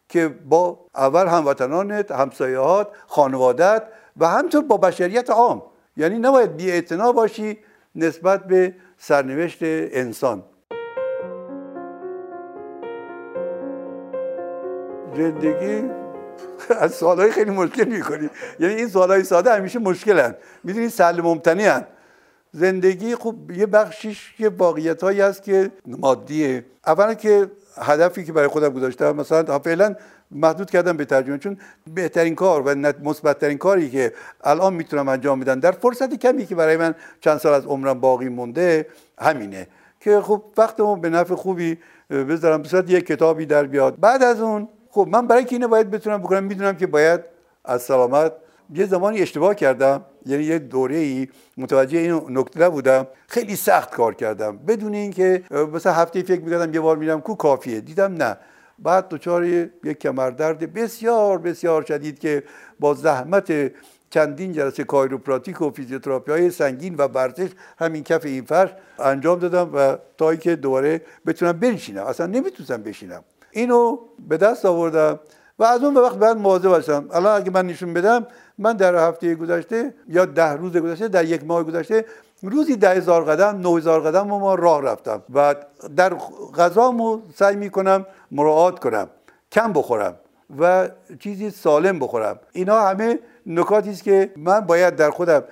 که 0.09 0.27
با 0.27 0.85
اول 0.95 1.27
هموطنانت 1.27 2.11
همسایهات 2.11 2.87
خانوادت 3.07 3.83
و 4.17 4.27
همطور 4.27 4.63
با 4.63 4.77
بشریت 4.77 5.29
عام. 5.29 5.63
یعنی 5.97 6.19
نباید 6.19 6.57
بی 6.57 6.81
باشی 7.15 7.57
نسبت 7.95 8.43
به 8.43 8.75
سرنوشت 8.97 9.59
انسان. 9.61 10.43
زندگی 15.17 15.83
از 16.79 16.93
سوالای 16.93 17.31
خیلی 17.31 17.51
مشکل 17.51 17.83
می‌کنی. 17.83 18.29
یعنی 18.59 18.73
این 18.73 18.87
سوالای 18.87 19.23
ساده 19.23 19.53
همیشه 19.53 19.79
مشکل 19.79 20.19
هست 20.19 20.35
می‌دونی 20.63 20.89
سهل 20.89 21.21
ممتنی 21.21 21.65
هست 21.65 21.85
زندگی 22.51 23.15
خوب 23.15 23.51
یه 23.51 23.65
بخشیش 23.65 24.35
یه 24.39 24.49
واقعیت 24.49 25.03
هایی 25.03 25.21
هست 25.21 25.43
که 25.43 25.71
مادیه. 25.87 26.65
اولا 26.87 27.13
که 27.13 27.51
هدفی 27.81 28.23
که 28.23 28.33
برای 28.33 28.47
خودم 28.47 28.69
گذاشتم 28.69 29.15
مثلا 29.15 29.59
فعلا 29.59 29.95
محدود 30.31 30.69
کردم 30.69 30.97
به 30.97 31.05
ترجمه 31.05 31.37
چون 31.37 31.57
بهترین 31.93 32.35
کار 32.35 32.61
و 32.61 32.93
مثبتترین 33.03 33.57
کاری 33.57 33.89
که 33.89 34.13
الان 34.43 34.73
می‌تونم 34.73 35.07
انجام 35.07 35.39
بدم 35.39 35.59
در 35.59 35.71
فرصت 35.71 36.13
کمی 36.13 36.45
که 36.45 36.55
برای 36.55 36.77
من 36.77 36.95
چند 37.21 37.37
سال 37.37 37.53
از 37.53 37.65
عمرم 37.65 37.99
باقی 37.99 38.29
مونده 38.29 38.87
همینه. 39.19 39.67
که 39.99 40.21
خب 40.21 40.43
وقتمو 40.57 40.95
به 40.95 41.09
نفع 41.09 41.35
خوبی 41.35 41.77
بذارم 42.09 42.61
به 42.61 42.83
یک 42.87 43.05
کتابی 43.05 43.45
در 43.45 43.63
بیاد. 43.63 43.99
بعد 43.99 44.23
از 44.23 44.41
اون 44.41 44.67
خب 44.93 45.07
من 45.11 45.27
برای 45.27 45.45
که 45.45 45.55
اینو 45.55 45.67
باید 45.67 45.91
بتونم 45.91 46.17
بکنم 46.17 46.43
می‌دونم 46.43 46.75
که 46.75 46.87
باید 46.87 47.21
از 47.65 47.81
سلامت 47.81 48.31
یه 48.73 48.85
زمانی 48.85 49.21
اشتباه 49.21 49.55
کردم 49.55 50.05
یعنی 50.25 50.43
یه 50.43 50.59
دوره 50.59 50.95
ای 50.95 51.27
متوجه 51.57 51.99
این 51.99 52.21
نکته 52.29 52.59
نبودم. 52.59 53.07
خیلی 53.27 53.55
سخت 53.55 53.91
کار 53.91 54.13
کردم. 54.13 54.57
بدون 54.57 54.93
اینکه 54.93 55.43
مثلا 55.73 55.93
هفته 55.93 56.23
فکر 56.23 56.41
می‌کردم 56.41 56.73
یه 56.73 56.79
بار 56.79 56.97
میرم 56.97 57.21
کو 57.21 57.35
کافیه؟ 57.35 57.81
دیدم 57.81 58.13
نه. 58.13 58.37
بعد 58.79 59.09
دچار 59.09 59.45
یک 59.45 59.99
کمردرد 59.99 60.73
بسیار 60.73 61.37
بسیار 61.37 61.85
شدید 61.85 62.19
که 62.19 62.43
با 62.79 62.93
زحمت 62.93 63.71
چندین 64.09 64.53
جلسه 64.53 64.83
کایروپراتیک 64.83 65.61
و 65.61 65.69
فیزیوتراپی 65.69 66.31
های 66.31 66.51
سنگین 66.51 66.95
و 66.95 67.01
ورزش 67.07 67.49
همین 67.77 68.03
کف 68.03 68.25
این 68.25 68.45
فرش 68.45 68.69
انجام 68.99 69.39
دادم 69.39 69.69
و 69.73 69.97
تا 70.17 70.35
که 70.35 70.55
دوباره 70.55 71.01
بتونم 71.25 71.51
بنشینم. 71.51 72.03
اصلا 72.03 72.25
نمی‌تونستم 72.25 72.83
بشینم. 72.83 73.23
اینو 73.53 73.97
به 74.27 74.37
دست 74.37 74.65
آوردم 74.65 75.19
و 75.59 75.63
از 75.63 75.83
اون 75.83 75.93
به 75.93 76.01
وقت 76.01 76.17
بعد 76.17 76.37
مواظب 76.37 76.69
باشم. 76.69 77.05
الان 77.11 77.41
اگه 77.41 77.51
من 77.51 77.67
نشون 77.67 77.93
بدم 77.93 78.27
من 78.57 78.73
در 78.73 79.07
هفته 79.07 79.35
گذشته 79.35 79.93
یا 80.07 80.25
ده 80.25 80.51
روز 80.51 80.77
گذشته 80.77 81.07
در 81.07 81.25
یک 81.25 81.43
ماه 81.45 81.63
گذشته 81.63 82.05
روزی 82.43 82.75
ده 82.75 82.89
هزار 82.89 83.23
قدم 83.23 83.59
نه 83.59 83.77
هزار 83.77 84.01
قدم 84.01 84.31
و 84.31 84.39
ما 84.39 84.55
راه 84.55 84.81
رفتم 84.81 85.23
و 85.33 85.55
در 85.95 86.13
غذامو 86.57 87.21
سعی 87.35 87.55
می‌کنم 87.55 88.05
مراعات 88.31 88.79
کنم 88.79 89.07
کم 89.51 89.73
بخورم 89.73 90.15
و 90.59 90.89
چیزی 91.19 91.49
سالم 91.49 91.99
بخورم. 91.99 92.39
اینا 92.53 92.81
همه 92.81 93.19
نکاتی 93.45 93.89
است 93.89 94.03
که 94.03 94.31
من 94.37 94.59
باید 94.59 94.95
در 94.95 95.09
خودم 95.09 95.43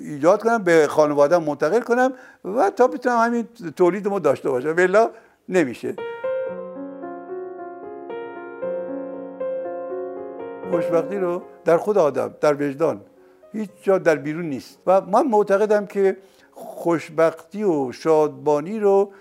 ایجاد 0.00 0.42
کنم 0.42 0.62
به 0.62 0.86
خانوادم 0.86 1.42
منتقل 1.42 1.80
کنم 1.80 2.12
و 2.44 2.70
تا 2.70 2.86
بتونم 2.86 3.18
همین 3.18 3.48
تولید 3.76 4.08
ما 4.08 4.18
داشته 4.18 4.50
باشم. 4.50 4.74
ولی 4.76 4.98
نمیشه. 5.48 5.94
خوشبختی 10.72 11.16
رو 11.16 11.42
در 11.64 11.76
خود 11.76 11.98
آدم 11.98 12.34
در 12.40 12.54
وجدان 12.54 13.00
هیچ 13.52 13.70
جا 13.82 13.98
در 13.98 14.16
بیرون 14.16 14.44
نیست. 14.44 14.78
و 14.86 15.00
من 15.00 15.26
معتقدم 15.26 15.86
که 15.86 16.16
خوشبختی 16.52 17.62
و 17.62 17.92
شادبانی 17.92 18.78
رو 18.78 19.12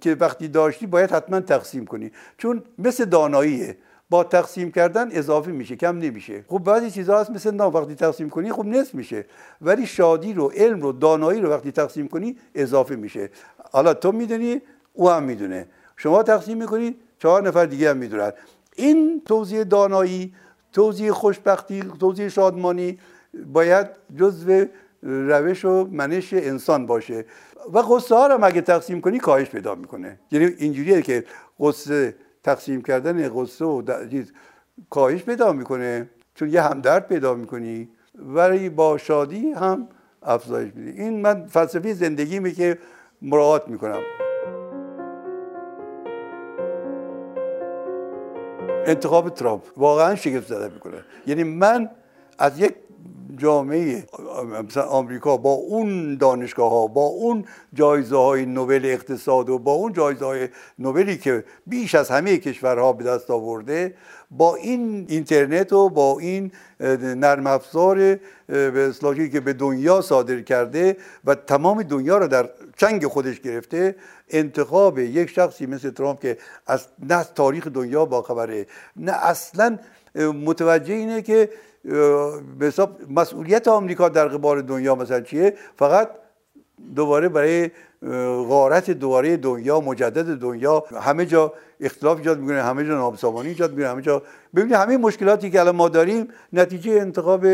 که 0.00 0.14
وقتی 0.14 0.48
داشتی 0.48 0.86
باید 0.86 1.10
حتما 1.10 1.40
تقسیم 1.40 1.86
کنی. 1.86 2.12
چون 2.38 2.62
مثل 2.78 3.04
داناییه 3.04 3.76
با 4.10 4.24
تقسیم 4.24 4.70
کردن 4.70 5.08
اضافه 5.12 5.50
میشه 5.50 5.76
کم 5.76 5.98
نمیشه. 5.98 6.44
خب 6.48 6.58
بعضی 6.58 6.90
چیزها 6.90 7.20
هست 7.20 7.30
مثل 7.30 7.54
نام 7.54 7.74
وقتی 7.74 7.94
تقسیم 7.94 8.30
کنی 8.30 8.52
خب 8.52 8.66
نصف 8.66 8.94
میشه. 8.94 9.24
ولی 9.60 9.86
شادی 9.86 10.32
رو 10.32 10.48
علم 10.48 10.80
رو 10.80 10.92
دانایی 10.92 11.40
رو 11.40 11.50
وقتی 11.50 11.72
تقسیم 11.72 12.08
کنی 12.08 12.36
اضافه 12.54 12.96
میشه. 12.96 13.30
حالا 13.72 13.94
تو 13.94 14.12
می‌دونی 14.12 14.60
او 14.92 15.10
هم 15.10 15.22
می‌دونه. 15.22 15.66
شما 15.96 16.22
تقسیم 16.22 16.58
می‌کنید 16.58 16.96
چهار 17.18 17.42
نفر 17.42 17.66
دیگه 17.66 17.90
هم 17.90 17.96
می‌دونن. 17.96 18.32
این 18.76 19.22
توضیح 19.24 19.62
دانایی 19.62 20.34
توضیح 20.72 21.10
خوشبختی 21.10 21.82
توضیح 22.00 22.28
شادمانی 22.28 22.98
باید 23.46 23.86
جزو 24.16 24.64
روش 25.02 25.64
و 25.64 25.88
منش 25.90 26.32
انسان 26.32 26.86
باشه. 26.86 27.24
و 27.72 27.78
قصه 27.78 28.14
ها 28.14 28.26
رو 28.26 28.44
اگه 28.44 28.60
تقسیم 28.60 29.00
کنی 29.00 29.18
کاهش 29.18 29.48
پیدا 29.48 29.74
می‌کنه. 29.74 30.18
یعنی 30.30 30.44
اینجوریه 30.58 31.02
که 31.02 31.24
قصه 31.60 32.14
تقسیم 32.44 32.82
کردن 32.82 33.28
قصه 33.28 33.64
و 33.64 33.82
کاهش 34.90 35.22
پیدا 35.22 35.52
می‌کنه. 35.52 36.10
چون 36.34 36.50
یه 36.50 36.62
همدرد 36.62 37.08
پیدا 37.08 37.34
می‌کنی. 37.34 37.88
ولی 38.14 38.68
با 38.68 38.98
شادی 38.98 39.50
هم 39.50 39.88
افزایش 40.22 40.72
میده. 40.74 41.02
این 41.02 41.20
من 41.20 41.46
فلسفه 41.46 41.92
زندگیمه 41.92 42.50
که 42.50 42.78
مراعات 43.22 43.68
می‌کنم. 43.68 44.00
انتخاب 48.86 49.28
ترامپ. 49.28 49.62
واقعا 49.76 50.14
شگفت 50.14 50.46
زده 50.46 50.68
می‌کنه. 50.68 51.04
یعنی 51.26 51.44
من 51.44 51.90
از 52.38 52.60
یک 52.60 52.74
جامعه 53.36 54.06
مثلا 54.68 54.82
آمریکا 54.82 55.36
با 55.36 55.50
اون 55.52 56.16
دانشگاه 56.16 56.70
ها 56.70 56.86
با 56.86 57.02
اون 57.02 57.44
جایزه 57.74 58.16
های 58.16 58.46
نوبل 58.46 58.80
اقتصاد 58.84 59.50
و 59.50 59.58
با 59.58 59.72
اون 59.72 59.92
جایزه 59.92 60.24
های 60.24 60.48
نوبلی 60.78 61.18
که 61.18 61.44
بیش 61.66 61.94
از 61.94 62.10
همه 62.10 62.38
کشورها 62.38 62.92
به 62.92 63.04
دست 63.04 63.30
آورده 63.30 63.94
با 64.30 64.56
این 64.56 65.06
اینترنت 65.08 65.72
و 65.72 65.88
با 65.88 66.18
این 66.18 66.52
نرم 67.16 67.46
افزار 67.46 68.18
به 68.46 68.92
که 69.32 69.40
به 69.40 69.52
دنیا 69.52 70.00
صادر 70.00 70.40
کرده 70.40 70.96
و 71.24 71.34
تمام 71.34 71.82
دنیا 71.82 72.18
رو 72.18 72.28
در 72.28 72.50
چنگ 72.76 73.06
خودش 73.06 73.40
گرفته 73.40 73.96
انتخاب 74.30 74.98
یک 74.98 75.30
شخصی 75.30 75.66
مثل 75.66 75.90
ترامپ 75.90 76.20
که 76.20 76.38
از 76.66 76.86
نه 77.08 77.24
تاریخ 77.34 77.66
دنیا 77.66 78.04
با 78.04 78.22
خبره 78.22 78.66
نه 78.96 79.12
اصلا 79.12 79.78
متوجه 80.14 80.94
اینه 80.94 81.22
که 81.22 81.48
به 82.58 82.66
حساب 82.66 82.98
مسئولیت 83.10 83.68
آمریکا 83.68 84.08
در 84.08 84.28
قبال 84.28 84.62
دنیا 84.62 84.94
مثلا 84.94 85.20
چیه؟ 85.20 85.54
فقط 85.76 86.10
دوباره 86.96 87.28
برای 87.28 87.70
غارت 88.48 88.90
دوباره 88.90 89.36
دنیا 89.36 89.80
مجدد 89.80 90.38
دنیا 90.38 90.84
همه 91.00 91.26
جا 91.26 91.52
اختلاف 91.80 92.18
ایجاد 92.18 92.38
می‌کنه 92.38 92.62
همه 92.62 92.84
جا 92.84 92.94
نابسامانی 92.94 93.48
ایجاد 93.48 93.70
می‌کنه 93.70 93.88
همه 93.88 94.02
جا 94.02 94.22
ببینید 94.54 94.74
همه 94.74 94.96
مشکلاتی 94.96 95.50
که 95.50 95.60
الان 95.60 95.76
ما 95.76 95.88
داریم 95.88 96.28
نتیجه 96.52 96.92
انتخاب 96.92 97.46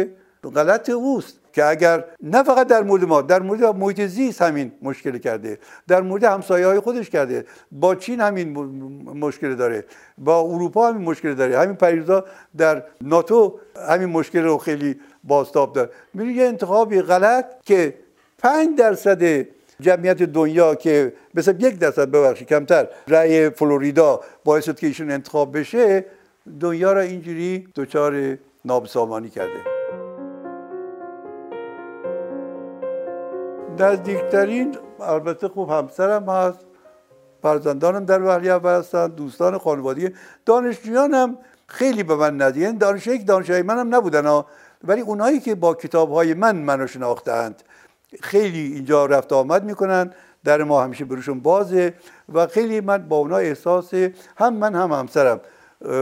غلط 0.51 0.91
اوست 0.91 1.39
که 1.53 1.65
اگر 1.65 2.05
نه 2.23 2.43
فقط 2.43 2.67
در 2.67 2.83
مورد 2.83 3.05
ما 3.05 3.23
در 3.23 3.43
مورد 3.43 3.65
محیط 3.65 4.01
زیست 4.01 4.43
همین 4.43 4.73
مشکل 4.83 5.19
کرده. 5.19 5.59
در 5.89 6.01
مورد 6.01 6.25
همسایه 6.25 6.67
های 6.67 6.81
خودش 6.81 7.11
کرده. 7.11 7.45
با 7.73 7.95
چین 7.95 8.21
همین 8.21 8.59
مشکل 9.05 9.55
داره. 9.55 9.85
با 10.19 10.41
اروپا 10.41 10.89
همین 10.89 11.09
مشکل 11.09 11.35
داره. 11.35 11.59
همین 11.59 11.77
پریزا 11.77 12.25
در 12.57 12.83
ناتو 13.01 13.59
همین 13.89 14.09
مشکل 14.09 14.43
رو 14.43 14.59
خیلی 14.59 15.01
باستاب 15.25 15.73
داره. 15.73 15.91
میره 16.15 16.33
یه 16.33 16.45
انتخابی 16.45 17.03
غلط 17.03 17.45
که 17.65 17.95
پنج 18.39 18.79
درصد 18.79 19.47
جمعیت 19.81 20.23
دنیا 20.23 20.75
که 20.75 21.13
مثلا 21.35 21.55
یک 21.59 21.79
درصد 21.79 22.11
ببخشید 22.11 22.49
کمتر 22.49 22.89
رأی 23.09 23.51
فلوریدا 23.51 24.21
باعث 24.45 24.65
شد 24.65 24.79
که 24.79 24.87
ایشون 24.87 25.11
انتخاب 25.11 25.59
بشه 25.59 26.05
دنیا 26.61 26.93
را 26.93 27.01
اینجوری 27.01 27.69
دچار 27.75 28.39
نابسامانی 28.65 29.31
کرده. 29.31 29.78
نزدیکترین 33.81 34.79
البته 35.01 35.49
خوب 35.49 35.71
همسرم 35.71 36.29
هست 36.29 36.59
فرزندانم 37.43 38.05
در 38.05 38.23
وحلی 38.23 38.51
اول 38.51 38.71
هستن 38.71 39.09
دوستان 39.09 39.59
خانوادگی 39.59 40.11
دانشجویان 40.47 41.15
هم 41.15 41.39
خیلی 41.67 42.03
به 42.03 42.17
من 42.17 42.37
نزدیک 42.37 42.63
یعنی 42.63 42.79
دانشجوی 42.79 43.19
دانشجوی 43.19 43.63
منم 43.63 43.95
نبودن 43.95 44.27
ها 44.27 44.47
ولی 44.85 45.01
اونایی 45.01 45.41
که 45.41 45.55
با 45.55 45.75
کتاب 45.75 46.13
های 46.13 46.35
من 46.35 46.57
منو 46.57 46.87
شناختند 46.87 47.63
خیلی 48.23 48.73
اینجا 48.73 49.07
رفت 49.07 49.33
آمد 49.33 49.65
می‌کنن 49.65 50.13
در 50.45 50.63
ما 50.63 50.83
همیشه 50.83 51.05
بروشون 51.05 51.41
بازه 51.41 51.95
و 52.35 52.47
خیلی 52.47 52.81
من 52.81 53.09
با 53.09 53.17
اونا 53.17 53.37
احساس 53.37 53.95
هم 54.37 54.55
من 54.55 54.75
هم 54.75 54.93
همسرم. 54.93 55.41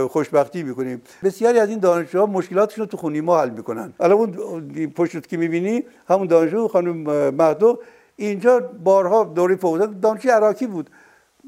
خوشبختی 0.09 0.63
می‌کنیم. 0.63 1.01
بسیاری 1.23 1.59
از 1.59 1.69
این 1.69 1.79
دانشجوها 1.79 2.25
مشکلاتشون 2.25 2.81
رو 2.81 2.85
تو 2.85 2.97
خونی 2.97 3.21
ما 3.21 3.41
حل 3.41 3.49
می‌کنن. 3.49 3.93
الان 3.99 4.17
اون 4.17 4.87
پشت 4.95 5.27
که 5.27 5.37
می‌بینی 5.37 5.83
همون 6.07 6.27
دانشجو 6.27 6.67
خانم 6.67 6.97
مهدو 7.31 7.79
اینجا 8.15 8.59
بارها 8.59 9.23
دوره 9.23 9.55
فوق 9.55 9.85
دانشجو 9.85 10.29
عراقی 10.29 10.67
بود. 10.67 10.89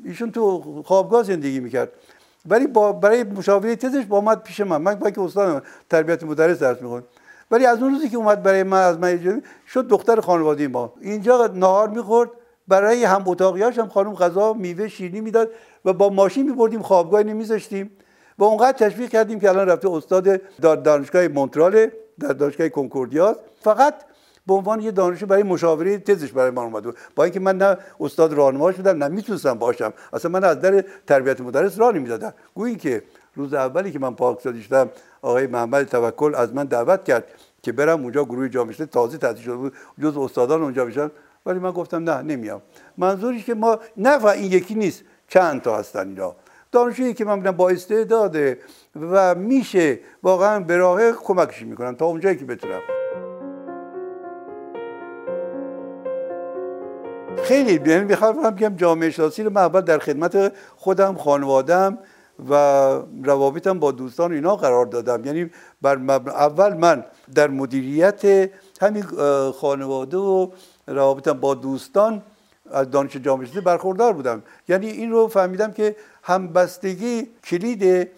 ایشون 0.06 0.32
تو 0.32 0.62
خوابگاه 0.86 1.24
زندگی 1.24 1.60
می‌کرد. 1.60 1.92
ولی 2.46 2.68
با 2.68 2.92
برای 2.92 3.24
مشاوره 3.24 3.76
تزش 3.76 4.06
با 4.06 4.18
اومد 4.18 4.44
پیش 4.44 4.60
من. 4.60 4.82
من 4.82 4.96
با 4.96 5.10
که 5.10 5.22
استاد 5.22 5.64
تربیت 5.90 6.24
مدرس 6.24 6.60
درس 6.60 6.82
می‌خوند. 6.82 7.04
ولی 7.52 7.66
از 7.66 7.82
اون 7.82 7.94
روزی 7.94 8.10
که 8.10 8.18
اومد 8.18 8.44
برای 8.44 8.64
من 8.64 8.82
از 8.82 9.00
من 9.00 9.42
شد 9.68 9.88
دختر 9.88 10.22
خانواده 10.22 10.68
ما. 10.68 10.94
اینجا 11.02 11.48
نهار 11.48 11.90
می‌خورد. 11.90 12.30
برای 12.68 13.04
هم 13.04 13.24
اتاقیاش 13.28 13.80
هم 13.80 13.88
خانم 13.88 14.14
غذا 14.14 14.54
میوه 14.54 14.88
شیرینی 14.88 15.22
می‌داد 15.22 15.50
و 15.86 15.94
با 15.94 16.10
ماشین 16.10 16.50
میبردیم 16.50 16.82
خوابگاه 16.82 17.24
نمیذاشتیم. 17.24 17.92
و 18.40 18.44
اونقدر 18.44 18.90
تشویق 18.90 19.10
کردیم 19.10 19.40
که 19.40 19.50
الان 19.50 19.68
رفته 19.68 19.90
استاد 19.92 20.42
دانشگاه 20.62 21.28
مونترال 21.28 21.88
در 22.20 22.34
دانشگاه 22.34 22.70
کنکوردیا 22.70 23.36
فقط 23.62 23.94
به 24.48 24.54
عنوان 24.54 24.82
یه 24.82 24.92
دانشجو 24.92 25.26
برای 25.26 25.44
مشاوره 25.44 25.98
تزش 25.98 26.32
برای 26.32 26.52
من 26.52 26.64
اومد. 26.64 26.84
با 27.16 27.24
اینکه 27.24 27.40
من 27.40 27.58
نه 27.58 27.78
استاد 28.00 28.34
راهنما 28.34 28.72
شدم 28.72 29.04
نه 29.04 29.08
می‌تونستم 29.08 29.54
باشم. 29.54 29.94
اصلا 30.14 30.32
من 30.32 30.44
از 30.44 30.62
در 30.62 30.84
تربیت 31.08 31.42
مدرس 31.42 31.80
راه 31.80 31.96
نمی‌دادم 31.96 32.34
گویی 32.56 32.76
که 32.76 33.04
روز 33.36 33.54
اولی 33.54 33.92
که 33.92 34.00
من 34.00 34.16
پاکسازی 34.16 34.62
شدم 34.62 34.90
آقای 35.22 35.48
محمد 35.48 35.84
توکل 35.84 36.36
از 36.36 36.54
من 36.54 36.66
دعوت 36.66 37.04
کرد 37.04 37.24
که 37.62 37.72
برم 37.72 38.04
اونجا 38.04 38.26
گروه 38.26 38.50
جامعه 38.50 38.86
تازه 38.86 39.18
تأسیس 39.18 39.44
شده 39.44 39.56
بود. 39.56 39.74
جز 40.02 40.18
استادان 40.18 40.62
اونجا 40.62 40.86
بشن 40.86 41.12
ولی 41.46 41.60
من 41.60 41.72
گفتم 41.72 42.10
نه 42.10 42.22
نمیام. 42.22 42.62
منظوری 42.98 43.42
که 43.42 43.54
ما 43.54 43.80
نه 43.98 44.26
این 44.26 44.52
یکی 44.52 44.76
نیست. 44.76 45.04
چند 45.28 45.62
تا 45.62 45.78
هستن 45.78 46.08
اینا 46.08 46.36
دانشجویی 46.72 47.14
که 47.14 47.26
من 47.26 47.42
با 47.42 47.70
استعداده 47.70 48.60
و 48.96 49.36
میشه 49.36 50.00
واقعا 50.24 50.60
به 50.60 50.78
راه 50.78 51.12
کمکش 51.12 51.62
می‌کنم 51.62 51.96
تا 51.96 52.06
اونجایی 52.06 52.38
که 52.38 52.46
بتونم. 52.46 52.82
خیلی 57.44 57.92
یعنی 57.92 58.06
می‌خوام 58.06 58.50
بگم 58.50 58.76
جامعه 58.76 59.10
شناسی 59.10 59.44
رو 59.44 59.50
من 59.50 59.62
اول 59.62 59.82
در 59.82 60.00
خدمت 60.00 60.52
خودم 60.76 61.16
خانوادم 61.16 61.98
و 62.50 62.54
روابطم 63.24 63.80
با 63.80 63.92
دوستان 63.92 64.34
اینا 64.34 64.56
قرار 64.56 64.86
دادم. 64.86 65.26
یعنی 65.26 65.50
بر 65.82 65.96
اول 66.28 66.74
من 66.74 67.06
در 67.36 67.48
مدیریت 67.48 68.50
همین 68.82 69.04
خانواده 69.52 70.18
و 70.18 70.48
روابطم 70.88 71.34
با 71.34 71.54
دوستان 71.54 72.22
از 72.72 72.92
دانش 72.92 73.16
جامعه 73.16 73.62
برخوردار 73.62 74.14
بودم. 74.14 74.44
یعنی 74.68 74.88
این 74.88 75.12
رو 75.12 75.28
فهمیدم 75.28 75.72
که 75.72 75.96
همبستگی 76.24 77.30
کلید 77.44 78.10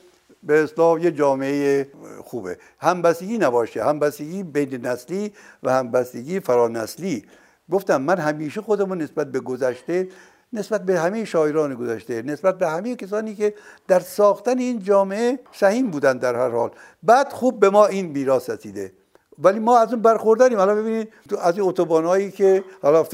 به 0.44 0.64
اصلاح 0.64 1.04
یه 1.04 1.12
جامعه 1.12 1.92
خوبه. 2.24 2.58
همبستگی 2.80 3.38
نباشه. 3.38 3.84
همبستگی 3.84 4.44
بین 4.44 4.86
نسلی 4.86 5.34
و 5.64 5.72
همبستگی 5.72 6.40
فرانسلی. 6.40 7.26
گفتم 7.72 8.02
من 8.02 8.18
همیشه 8.18 8.62
خودمون 8.62 9.02
نسبت 9.02 9.32
به 9.32 9.40
گذشته 9.40 10.08
نسبت 10.54 10.86
به 10.86 11.00
همه 11.00 11.26
شاعران 11.26 11.76
گذشته 11.76 12.22
نسبت 12.22 12.58
به 12.58 12.68
همه 12.68 12.96
کسانی 12.96 13.36
که 13.36 13.54
در 13.88 14.00
ساختن 14.00 14.60
این 14.60 14.80
جامعه 14.80 15.40
سهیم 15.52 15.92
بودن 15.92 16.18
در 16.18 16.36
هر 16.36 16.50
حال. 16.50 16.72
بعد 17.04 17.30
خوب 17.30 17.60
به 17.60 17.70
ما 17.70 17.86
این 17.86 18.06
میراث 18.06 18.50
رسیده. 18.50 18.94
ولی 19.44 19.60
ما 19.60 19.80
از 19.80 19.94
اون 19.94 20.02
برخورداریم. 20.02 20.58
حالا 20.58 20.76
ببینید 20.76 21.14
از 21.42 21.58
این 21.58 21.68
اتوبانایی 21.68 22.32
که 22.32 22.64
حالا 22.82 23.06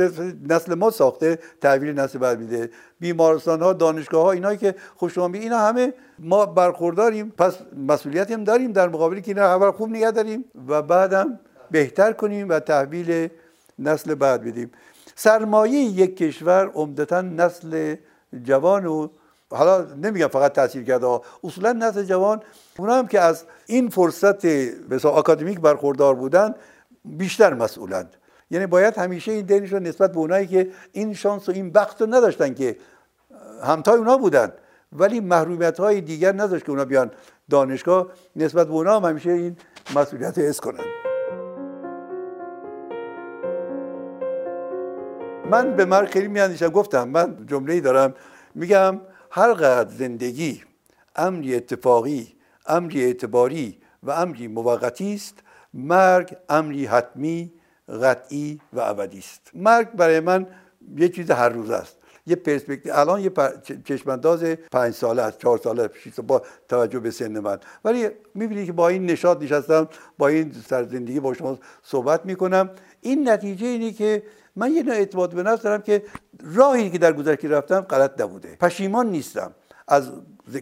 نسل 0.49 0.75
ما 0.75 0.89
ساخته 0.89 1.39
تحویل 1.61 1.99
نسل 1.99 2.19
بعد 2.19 2.39
میده. 2.39 2.69
بیمارستان 2.99 3.61
ها 3.61 3.73
دانشگاه 3.73 4.23
ها 4.23 4.31
اینایی 4.31 4.57
که 4.57 4.75
خوش 4.95 5.13
شما 5.13 5.29
اینا 5.33 5.57
همه 5.59 5.93
ما 6.19 6.45
برخورداریم. 6.45 7.33
پس 7.37 7.57
مسئولیتی 7.87 8.33
هم 8.33 8.43
داریم. 8.43 8.71
در 8.71 8.87
مقابلی 8.87 9.21
که 9.21 9.31
اینا 9.31 9.43
اول 9.43 9.71
خوب 9.71 9.89
نگه 9.89 10.11
داریم 10.11 10.45
و 10.67 10.81
بعدم 10.81 11.39
بهتر 11.71 12.11
کنیم 12.11 12.49
و 12.49 12.59
تحویل 12.59 13.29
نسل 13.79 14.15
بعد 14.15 14.43
بدیم. 14.43 14.71
سرمایه 15.15 15.79
یک 15.79 16.17
کشور 16.17 16.71
عمدتا 16.73 17.21
نسل 17.21 17.95
جوان 18.43 18.85
و 18.85 19.07
حالا 19.49 19.81
نمیگم 19.81 20.27
فقط 20.27 20.53
تاثیر 20.53 20.83
کرده 20.83 21.19
اصولا 21.43 21.73
نسل 21.73 22.03
جوان 22.03 22.41
اونا 22.77 22.95
هم 22.95 23.07
که 23.07 23.19
از 23.19 23.43
این 23.65 23.89
فرصت 23.89 24.45
بسا 24.45 25.09
آکادمیک 25.09 25.59
برخوردار 25.59 26.15
بودن 26.15 26.55
بیشتر 27.05 27.53
مسئولند. 27.53 28.15
یعنی 28.51 28.65
باید 28.65 28.97
همیشه 28.97 29.31
این 29.31 29.45
دینش 29.45 29.73
رو 29.73 29.79
نسبت 29.79 30.11
به 30.11 30.17
اونایی 30.17 30.47
که 30.47 30.71
این 30.91 31.13
شانس 31.13 31.49
و 31.49 31.51
این 31.51 31.71
بخت 31.71 32.01
رو 32.01 32.07
نداشتن 32.07 32.53
که 32.53 32.77
همتای 33.63 33.97
اونا 33.97 34.17
بودن. 34.17 34.51
ولی 34.91 35.19
محرومیت 35.19 35.79
های 35.79 36.01
دیگر 36.01 36.33
نداشت 36.33 36.65
که 36.65 36.71
اونا 36.71 36.85
بیان 36.85 37.11
دانشگاه 37.49 38.07
نسبت 38.35 38.67
به 38.67 38.73
اونا 38.73 38.99
هم 38.99 39.09
همیشه 39.09 39.31
این 39.31 39.57
مسئولیت 39.95 40.37
حس 40.37 40.59
کنن 40.59 40.83
من 45.51 45.75
به 45.75 45.85
مرگ 45.85 46.09
خیلی 46.09 46.27
میاندیشم. 46.27 46.67
گفتم 46.67 47.07
من 47.07 47.37
جمله 47.45 47.73
ای 47.73 47.81
دارم. 47.81 48.13
میگم 48.55 48.99
هر 49.31 49.53
قدر 49.53 49.89
زندگی 49.89 50.63
امری 51.15 51.55
اتفاقی 51.55 52.35
امری 52.65 53.03
اعتباری 53.03 53.77
و 54.03 54.11
امری 54.11 54.47
موقتی 54.47 55.13
است 55.13 55.35
مرگ 55.73 56.37
امری 56.49 56.85
حتمی 56.85 57.51
قطعی 58.01 58.61
و 58.73 58.79
ابدی 58.79 59.19
است. 59.19 59.51
مرگ 59.53 59.91
برای 59.91 60.19
من 60.19 60.47
یه 60.97 61.09
چیز 61.09 61.31
هر 61.31 61.49
روز 61.49 61.69
است. 61.69 61.97
یه 62.25 62.35
پرسپکتیو 62.35 62.93
الان 62.93 63.21
یه 63.21 63.31
چشمانداز 63.85 64.43
پنج 64.71 64.93
ساله 64.93 65.21
است 65.21 65.39
چهار 65.39 65.57
ساله 65.57 65.89
شیست 66.03 66.21
با 66.21 66.41
توجه 66.69 66.99
به 66.99 67.11
سن 67.11 67.39
من. 67.39 67.59
ولی 67.85 68.09
می‌بینی 68.33 68.65
که 68.65 68.71
با 68.71 68.87
این 68.87 69.05
نشاط 69.05 69.41
نشستم 69.41 69.89
با 70.17 70.27
این 70.27 70.55
سر 70.67 70.83
زندگی 70.83 71.19
با 71.19 71.33
شما 71.33 71.59
صحبت 71.83 72.25
می‌کنم. 72.25 72.69
این 73.01 73.29
نتیجه 73.29 73.67
اینه 73.67 73.91
که 73.91 74.23
من 74.57 74.71
یه 74.71 74.83
اعتماد 74.87 75.35
به 75.35 75.43
نفس 75.43 75.61
دارم 75.61 75.81
که 75.81 76.03
راهی 76.55 76.89
که 76.89 76.97
در 76.97 77.13
گذشته 77.13 77.47
رفتم 77.47 77.81
غلط 77.81 78.21
نبوده. 78.21 78.57
پشیمان 78.59 79.09
نیستم 79.09 79.51
از 79.87 80.11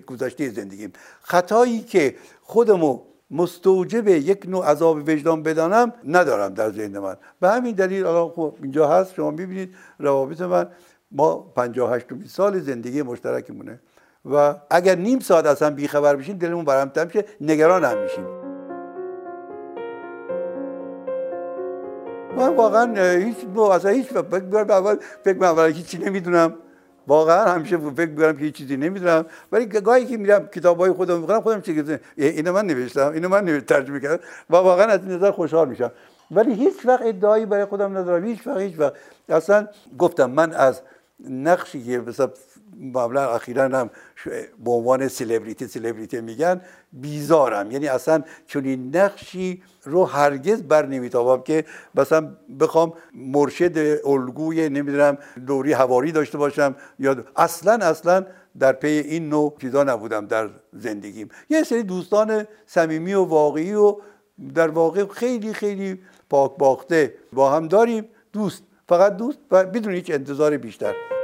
گذشته 0.07 0.49
زندگیم. 0.49 0.93
خطایی 1.21 1.79
که 1.79 2.15
خودمو 2.41 2.99
مستوجب 3.31 4.07
یک 4.07 4.45
نوع 4.47 4.65
عذاب 4.71 4.97
وجدان 4.97 5.43
بدانم 5.43 5.93
ندارم 6.07 6.53
در 6.53 6.71
ذهن 6.71 6.99
من. 6.99 7.15
به 7.39 7.49
همین 7.49 7.75
دلیل 7.75 8.05
الان 8.05 8.29
خب 8.29 8.55
اینجا 8.61 8.87
هست 8.87 9.13
شما 9.13 9.31
می‌بینید 9.31 9.75
روابط 9.99 10.41
من. 10.41 10.67
ما 11.11 11.35
58 11.55 12.05
سال 12.27 12.59
زندگی 12.59 13.01
مشترکمونه 13.01 13.79
و 14.25 14.55
اگر 14.69 14.95
نیم 14.95 15.19
ساعت 15.19 15.45
اصلا 15.45 15.69
بیخبر 15.69 16.15
بشین 16.15 16.37
دلمون 16.37 16.65
برهم 16.65 16.91
میشه 17.05 17.25
نگران 17.41 17.83
هم 17.83 18.01
میشیم. 18.01 18.44
من 22.37 22.55
واقعا 22.55 23.17
هیچ 23.17 23.37
اصلا 23.71 23.91
هیچ 23.91 24.07
فکر 24.07 24.65
اول 24.69 24.95
فکر 25.23 25.43
اول 25.43 25.71
هیچی 25.71 25.97
نمی‌دونم. 25.97 26.53
واقعا 27.07 27.45
همیشه 27.45 27.77
فکر 27.77 28.09
می‌کنم 28.09 28.33
که 28.33 28.43
هیچ 28.43 28.55
چیزی 28.55 28.77
نمی‌دونم. 28.77 29.25
ولی 29.51 29.65
گاهی 29.65 30.05
که 30.05 30.17
میرم 30.17 30.47
کتاب 30.47 30.79
های 30.79 30.91
خودم 30.91 31.19
می‌خونم 31.19 31.41
خودم 31.41 31.61
چه 31.61 31.99
اینو 32.17 32.53
من 32.53 32.65
نوشتم. 32.65 33.11
اینو 33.11 33.29
من 33.29 33.59
ترجمه 33.59 33.99
کردم. 33.99 34.23
و 34.49 34.55
واقعا 34.55 34.85
از 34.85 34.99
این 35.03 35.11
نظر 35.11 35.31
خوشحال 35.31 35.69
میشم. 35.69 35.91
ولی 36.31 36.53
هیچ 36.53 36.85
وقت 36.85 37.01
ادعایی 37.05 37.45
برای 37.45 37.65
خودم 37.65 37.97
ندارم. 37.97 38.25
هیچ 38.25 38.47
وقت 38.47 38.57
هیچ 38.57 38.79
وقت. 38.79 38.93
اصلا 39.29 39.67
گفتم 39.97 40.31
من 40.31 40.53
از 40.53 40.81
نقشی 41.29 41.83
که 41.83 41.99
مثلا 41.99 42.29
معمولا 42.79 43.35
اخیرا 43.35 43.63
هم 43.63 43.89
به 44.65 44.71
عنوان 44.71 45.07
سلبریتی 45.07 45.67
سلبریتی 45.67 46.21
میگن 46.21 46.61
بیزارم. 46.93 47.71
یعنی 47.71 47.87
اصلا 47.87 48.23
این 48.55 48.95
نقشی 48.95 49.63
رو 49.83 50.05
هرگز 50.05 50.63
بر 50.63 50.85
نمیتابم 50.85 51.43
که 51.43 51.65
مثلا 51.95 52.35
بخوام 52.59 52.93
مرشد 53.13 53.99
الگوی 54.05 54.69
نمی‌دونم 54.69 55.17
دوری 55.47 55.73
هواری 55.73 56.11
داشته 56.11 56.37
باشم 56.37 56.75
یا 56.99 57.15
اصلا 57.35 57.85
اصلا 57.85 58.25
در 58.59 58.73
پی 58.73 58.87
این 58.87 59.29
نوع 59.29 59.55
چیزا 59.61 59.83
نبودم 59.83 60.25
در 60.25 60.49
زندگیم. 60.73 61.29
یه 61.49 61.63
سری 61.63 61.83
دوستان 61.83 62.47
صمیمی 62.65 63.13
و 63.13 63.23
واقعی 63.23 63.73
و 63.73 63.95
در 64.55 64.67
واقع 64.67 65.05
خیلی 65.07 65.53
خیلی 65.53 65.99
پاک 66.29 66.57
باخته 66.57 67.13
با 67.33 67.51
هم 67.51 67.67
داریم. 67.67 68.05
دوست 68.33 68.63
فقط 68.89 69.17
دوست 69.17 69.39
و 69.51 69.63
بدون 69.63 69.93
هیچ 69.93 70.11
انتظار 70.11 70.57
بیشتر. 70.57 71.14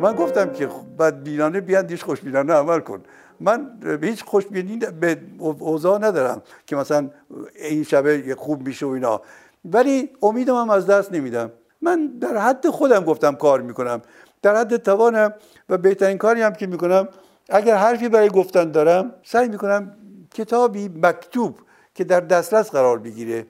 من 0.00 0.12
گفتم 0.12 0.52
که 0.52 0.68
بدبینانه 0.98 1.60
بیان 1.60 1.88
خوش 1.88 2.04
خوشبینانه 2.04 2.52
عمل 2.52 2.80
کن. 2.80 3.02
من 3.40 3.70
هیچ 4.02 4.24
خوشبینی 4.24 4.78
به 5.00 5.18
اوضاع 5.38 5.98
ندارم 5.98 6.42
که 6.66 6.76
مثلا 6.76 7.10
این 7.54 7.82
شبه 7.82 8.34
خوب 8.38 8.66
میشه 8.66 8.86
و 8.86 8.88
اینا. 8.88 9.20
ولی 9.64 10.10
امیدم 10.22 10.54
هم 10.54 10.70
از 10.70 10.86
دست 10.86 11.12
نمیدم. 11.12 11.50
من 11.82 12.06
در 12.20 12.36
حد 12.36 12.68
خودم 12.68 13.04
گفتم 13.04 13.34
کار 13.34 13.60
می‌کنم. 13.60 14.02
در 14.42 14.56
حد 14.56 14.76
توانم 14.76 15.34
و 15.68 15.78
بهترین 15.78 16.18
کاری 16.18 16.52
که 16.58 16.66
می‌کنم 16.66 17.08
اگر 17.48 17.76
حرفی 17.76 18.08
برای 18.08 18.28
گفتن 18.28 18.70
دارم 18.70 19.14
سعی 19.22 19.48
می‌کنم 19.48 19.92
کتابی 20.34 20.90
مکتوب 21.02 21.58
که 21.94 22.04
در 22.04 22.20
دسترس 22.20 22.70
قرار 22.70 22.98
بگیره 22.98 23.46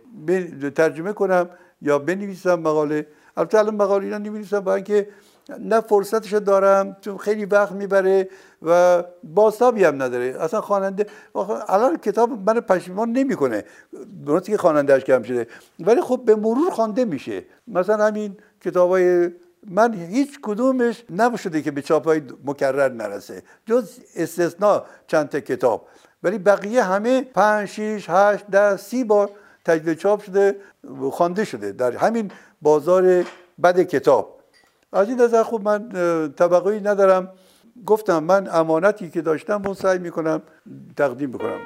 ترجمه 0.74 1.12
کنم 1.12 1.48
یا 1.82 1.98
بنویسم 1.98 2.54
مقاله. 2.54 3.06
البته 3.36 3.58
الان 3.58 3.74
مقاله 3.74 4.04
اینا 4.04 4.18
نمی‌نویسم 4.18 4.60
با 4.60 4.74
اینکه 4.74 5.08
نه 5.48 5.80
فرصتش 5.80 6.32
دارم 6.32 6.96
چون 7.00 7.18
خیلی 7.18 7.44
وقت 7.44 7.72
می‌بره 7.72 8.28
و 8.62 9.02
بازتابی 9.24 9.84
هم 9.84 10.02
نداره. 10.02 10.36
اصلا 10.40 10.60
خواننده 10.60 11.06
الان 11.68 11.96
کتاب 11.96 12.30
من 12.30 12.60
پشیمان 12.60 13.12
نمی‌کنه. 13.12 13.64
درسته 14.26 14.52
که 14.52 14.58
خوانندهش 14.58 15.04
کم 15.04 15.22
شده 15.22 15.46
ولی 15.80 16.00
خب 16.00 16.22
به 16.24 16.36
مرور 16.36 16.70
خوانده 16.70 17.04
میشه. 17.04 17.44
مثلا 17.68 18.06
همین 18.06 18.36
کتاب 18.60 18.90
های 18.90 19.30
من 19.70 19.94
هیچ 19.94 20.38
کدومش 20.42 21.04
نشده 21.10 21.62
که 21.62 21.70
به 21.70 21.82
چاپ 21.82 22.04
های 22.04 22.22
مکرر 22.44 22.88
نرسه. 22.88 23.42
جز 23.66 23.90
استثنا 24.16 24.84
چند 25.06 25.28
تا 25.28 25.40
کتاب. 25.40 25.88
ولی 26.22 26.38
بقیه 26.38 26.82
همه 26.82 27.22
پنج، 27.22 27.68
شیش، 27.68 28.06
هشت، 28.08 28.46
ده، 28.46 28.76
سی 28.76 29.04
بار 29.04 29.30
تجدید 29.64 29.98
چاپ 29.98 30.22
شده 30.22 30.56
خوانده 31.10 31.44
شده. 31.44 31.72
در 31.72 31.96
همین 31.96 32.30
بازار 32.62 33.24
بد 33.62 33.80
کتاب. 33.80 34.35
از 34.92 35.08
این 35.08 35.20
نظر 35.20 35.42
خوب 35.42 35.68
من 35.68 35.88
طبقه 36.36 36.80
ندارم. 36.84 37.32
گفتم 37.86 38.24
من 38.24 38.48
امانتی 38.52 39.10
که 39.10 39.22
داشتم 39.22 39.62
رو 39.62 39.74
سعی 39.74 39.98
می‌کنم 39.98 40.42
تقدیم 40.96 41.30
بکنم. 41.30 41.58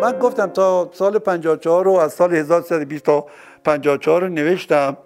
من 0.00 0.18
گفتم 0.18 0.46
تا 0.46 0.90
سال 0.92 1.18
54 1.18 1.84
رو 1.84 1.92
از 1.92 2.12
سال 2.12 2.34
1320 2.34 3.04
تا 3.04 3.26
54 3.64 4.20
رو 4.20 4.28
نوشتم. 4.28 4.96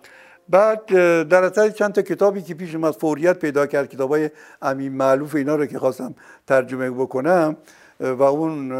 بعد 0.49 0.87
در 1.29 1.45
اثر 1.45 1.69
چند 1.69 1.93
تا 1.93 2.03
کتابی 2.03 2.43
که 2.43 2.55
پیش 2.55 2.75
از 2.75 2.97
فوریت 2.97 3.39
پیدا 3.39 3.67
کرد 3.67 3.89
کتابای 3.89 4.31
امین 4.63 4.93
معلوف 4.93 5.35
اینا 5.35 5.57
رو 5.57 5.67
که 5.67 5.79
خواستم 5.79 6.15
ترجمه 6.47 6.91
بکنم 6.91 7.57
و 8.01 8.23
اون 8.23 8.73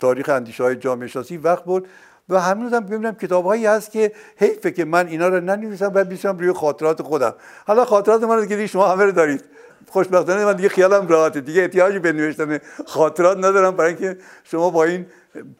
تاریخ 0.00 0.28
اندیشه 0.28 0.62
های 0.64 0.76
جامعه 0.76 1.08
شناسی 1.08 1.36
وقت 1.36 1.64
بود 1.64 1.88
و 2.30 2.40
هنوز 2.40 2.72
هم 2.72 2.80
ببینم 2.80 3.14
کتاب 3.14 3.44
هایی 3.44 3.66
هست 3.66 3.90
که 3.90 4.12
حیفه 4.36 4.70
که 4.70 4.84
من 4.84 5.06
اینا 5.06 5.28
رو 5.28 5.40
ننویسم 5.40 5.92
و 5.94 6.04
بیشترم 6.04 6.38
روی 6.38 6.52
خاطرات 6.52 7.02
خودم. 7.02 7.34
حالا 7.66 7.84
خاطرات 7.84 8.22
من 8.22 8.36
رو 8.36 8.46
که 8.46 8.66
شما 8.66 8.88
همه 8.88 9.04
رو 9.04 9.12
دارید. 9.12 9.44
خوشبختانه 9.88 10.44
من 10.44 10.56
دیگه 10.56 10.68
خیالم 10.68 11.08
راحته. 11.08 11.40
دیگه 11.40 11.62
احتیاجی 11.62 11.98
به 11.98 12.12
نوشتن 12.12 12.58
خاطرات 12.86 13.38
ندارم. 13.38 13.76
برای 13.76 13.88
اینکه 13.88 14.16
شما 14.44 14.70
با 14.70 14.84
این 14.84 15.06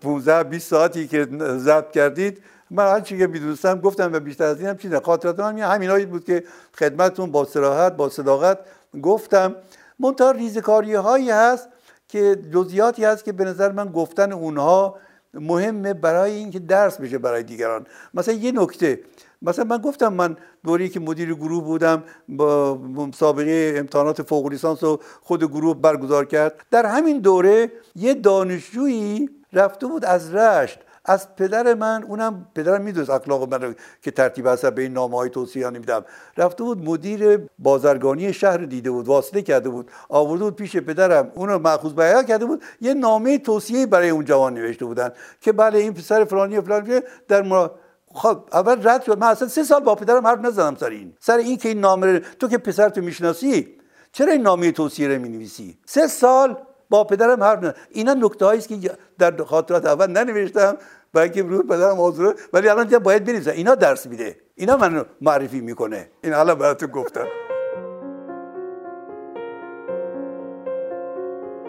15 0.02 0.42
20 0.42 0.70
ساعتی 0.70 1.08
که 1.08 1.28
ضبط 1.56 1.90
کردید 1.90 2.42
من 2.70 2.86
هر 2.86 3.00
چی 3.00 3.18
که 3.18 3.26
می‌دونستم 3.26 3.80
گفتم 3.80 4.12
و 4.12 4.20
بیشتر 4.20 4.44
از 4.44 4.60
این 4.60 4.68
هم 4.68 4.76
چیزه. 4.76 5.00
خاطرات 5.00 5.40
من 5.40 5.58
همینا 5.58 6.06
بود 6.06 6.24
که 6.24 6.44
خدمتتون 6.78 7.30
با 7.30 7.44
صراحت 7.44 7.96
با 7.96 8.08
صداقت 8.08 8.58
گفتم. 9.02 9.54
منتها 9.98 10.30
ریزکاری 10.30 10.94
هایی 10.94 11.30
هست 11.30 11.68
که 12.08 12.38
جزئیاتی 12.52 13.04
هست 13.04 13.24
که 13.24 13.32
به 13.32 13.44
نظر 13.44 13.72
من 13.72 13.88
گفتن 13.88 14.32
اونها 14.32 14.96
مهمه 15.34 15.94
برای 15.94 16.32
اینکه 16.32 16.58
درس 16.58 17.00
بشه 17.00 17.18
برای 17.18 17.42
دیگران. 17.42 17.86
مثلا 18.14 18.34
یه 18.34 18.52
نکته 18.52 19.00
مثلا 19.42 19.64
من 19.64 19.78
گفتم 19.78 20.12
من 20.12 20.36
دوری 20.64 20.88
که 20.88 21.00
مدیر 21.00 21.34
گروه 21.34 21.64
بودم 21.64 22.04
با 22.28 22.74
مسابقه 22.74 23.74
امتحانات 23.76 24.22
فوق 24.22 24.46
لیسانس 24.46 24.84
رو 24.84 25.00
خود 25.22 25.44
گروه 25.44 25.80
برگزار 25.80 26.24
کرد. 26.24 26.66
در 26.70 26.86
همین 26.86 27.18
دوره 27.18 27.72
یه 27.96 28.14
دانشجویی 28.14 29.30
رفته 29.52 29.86
بود 29.86 30.04
از 30.04 30.34
رشت 30.34 30.78
از 31.10 31.36
پدر 31.36 31.74
من 31.74 32.02
اونم 32.02 32.46
پدرم 32.54 32.82
می‌دونست 32.82 33.10
اخلاق 33.10 33.54
من 33.54 33.74
که 34.02 34.10
ترتیب 34.10 34.46
هست 34.46 34.66
به 34.66 34.82
این 34.82 34.92
نامه 34.92 35.16
های 35.16 35.30
توصیه 35.30 35.70
نمیدم. 35.70 36.04
رفته 36.36 36.64
بود 36.64 36.84
مدیر 36.84 37.40
بازرگانی 37.58 38.32
شهر 38.32 38.56
دیده 38.56 38.90
بود 38.90 39.06
واسطه 39.08 39.42
کرده 39.42 39.68
بود. 39.68 39.90
آورده 40.08 40.44
بود 40.44 40.56
پیش 40.56 40.76
پدرم. 40.76 41.32
اونو 41.34 41.58
مأخوذ 41.58 41.92
بیان 41.92 42.24
کرده 42.26 42.44
بود. 42.44 42.62
یه 42.80 42.94
نامه 42.94 43.38
توصیه 43.38 43.86
برای 43.86 44.08
اون 44.10 44.24
جوان 44.24 44.54
نوشته 44.54 44.84
بودن 44.84 45.12
که 45.40 45.52
بله 45.52 45.78
این 45.78 45.94
پسر 45.94 46.24
فلانی 46.24 46.58
و 46.58 46.62
فلانی 46.62 47.00
در 47.28 47.42
مرا 47.42 47.74
خب 48.14 48.38
اول 48.52 48.88
رد 48.88 49.02
شد. 49.02 49.18
من 49.18 49.26
اصلا 49.26 49.48
سه 49.48 49.64
سال 49.64 49.82
با 49.82 49.94
پدرم 49.94 50.26
حرف 50.26 50.40
نزدم 50.40 50.76
سر 50.80 50.90
این. 50.90 51.14
سر 51.20 51.36
این 51.36 51.56
که 51.56 51.68
این 51.68 51.80
نامه 51.80 52.18
تو 52.18 52.48
که 52.48 52.58
پسر 52.58 52.88
تو 52.88 53.00
می‌شناسی 53.00 53.76
چرا 54.12 54.32
این 54.32 54.42
نامه 54.42 54.72
توصیه 54.72 55.08
رو 55.08 55.22
می‌نویسی؟ 55.22 55.78
سه 55.86 56.06
سال 56.06 56.56
با 56.90 57.04
پدرم 57.04 57.42
حرف 57.42 57.58
نزدم 57.58 57.74
اینا 57.90 58.14
نکته 58.14 58.46
است 58.46 58.68
که 58.68 58.90
در 59.18 59.44
خاطرات 59.44 59.86
اول 59.86 60.06
ننوشتم 60.06 60.76
برای 61.12 61.28
اینکه 61.28 61.42
روی 61.42 61.62
پدرم 61.62 62.00
آزوره 62.00 62.34
ولی 62.52 62.68
الان 62.68 62.98
باید 62.98 63.24
بنویسم 63.24 63.50
اینا 63.50 63.74
درس 63.74 64.06
میده. 64.06 64.36
اینا 64.54 64.76
من 64.76 65.04
معرفی 65.20 65.60
می‌کنه. 65.60 66.10
این 66.24 66.34
الان 66.34 66.58
براتون 66.58 66.90
گفتم. 66.90 67.26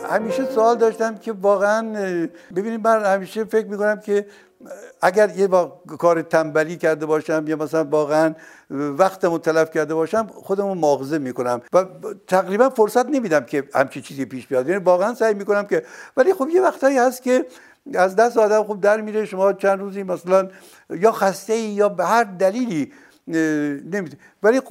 همیشه 0.09 0.45
سوال 0.45 0.77
داشتم 0.77 1.15
که 1.15 1.31
واقعا 1.31 1.81
ببینید 2.55 2.87
من 2.87 3.05
همیشه 3.05 3.43
فکر 3.43 3.67
می‌کنم 3.67 3.99
که 3.99 4.25
اگر 5.01 5.29
یه 5.37 5.47
با 5.47 5.81
کار 5.99 6.21
تنبلی 6.21 6.77
کرده 6.77 7.05
باشم 7.05 7.43
یا 7.47 7.55
مثلا 7.55 7.83
واقعا 7.83 8.33
وقتمو 8.69 9.37
تلف 9.37 9.71
کرده 9.71 9.93
باشم 9.93 10.27
خودمو 10.27 10.75
ماغزه 10.75 11.17
می‌کنم 11.17 11.61
و 11.73 11.85
تقریبا 12.27 12.69
فرصت 12.69 13.05
نمیدم 13.05 13.43
که 13.43 13.63
همچی 13.73 14.01
چیزی 14.01 14.25
پیش 14.25 14.47
بیاد. 14.47 14.69
یعنی 14.69 14.83
واقعا 14.83 15.13
سعی 15.13 15.33
می‌کنم 15.33 15.63
که 15.63 15.83
ولی 16.17 16.33
خب 16.33 16.49
یه 16.49 16.61
وقتایی 16.61 16.97
هست 16.97 17.23
که 17.23 17.45
از 17.93 18.15
دست 18.15 18.37
آدم 18.37 18.63
خوب 18.63 18.81
در 18.81 19.01
میره 19.01 19.25
شما 19.25 19.53
چند 19.53 19.79
روزی 19.79 20.03
مثلا 20.03 20.49
یا 20.89 21.11
خسته 21.11 21.53
ای 21.53 21.61
یا 21.61 21.89
به 21.89 22.05
هر 22.05 22.23
دلیلی 22.23 22.91
نمیده 23.27 24.17
ولی 24.43 24.61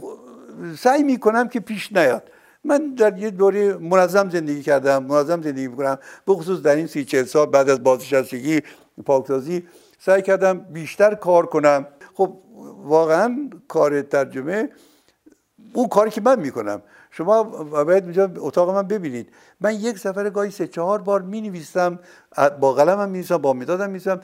سعی 0.78 1.02
می‌کنم 1.02 1.48
که 1.48 1.60
پیش 1.60 1.92
نیاد. 1.92 2.30
من 2.64 2.94
در 2.94 3.18
یه 3.18 3.30
دوره 3.30 3.76
منظم 3.76 4.30
زندگی 4.30 4.62
کردم 4.62 5.04
منظم 5.04 5.42
زندگی 5.42 5.68
می‌کنم 5.68 5.98
به 6.26 6.34
خصوص 6.34 6.62
در 6.62 6.76
این 6.76 6.86
سی 6.86 7.04
چل 7.04 7.24
سال 7.24 7.46
بعد 7.46 7.70
از 7.70 7.82
بازنشستگی 7.82 8.60
پاکسازی 9.02 9.66
سعی 9.98 10.22
کردم 10.22 10.58
بیشتر 10.58 11.14
کار 11.14 11.46
کنم. 11.46 11.86
خب 12.14 12.36
واقعا 12.84 13.50
کار 13.68 14.02
ترجمه 14.02 14.68
اون 15.72 15.88
کاری 15.88 16.10
که 16.10 16.20
من 16.20 16.40
می‌کنم. 16.40 16.82
شما 17.10 17.42
باید 17.84 18.04
اینجا 18.04 18.30
اتاق 18.36 18.70
من 18.70 18.82
ببینید. 18.82 19.28
من 19.60 19.74
یک 19.74 19.98
سفر 19.98 20.30
گاهی 20.30 20.50
سه 20.50 20.66
چهار 20.66 20.98
بار 21.02 21.22
می 21.22 21.40
نویسم 21.40 21.98
با 22.60 22.72
قلمم 22.72 23.08
می 23.08 23.18
نویسم 23.18 23.36
با 23.36 23.52
مدادم 23.52 23.86
می 23.86 23.92
نویسم 23.92 24.20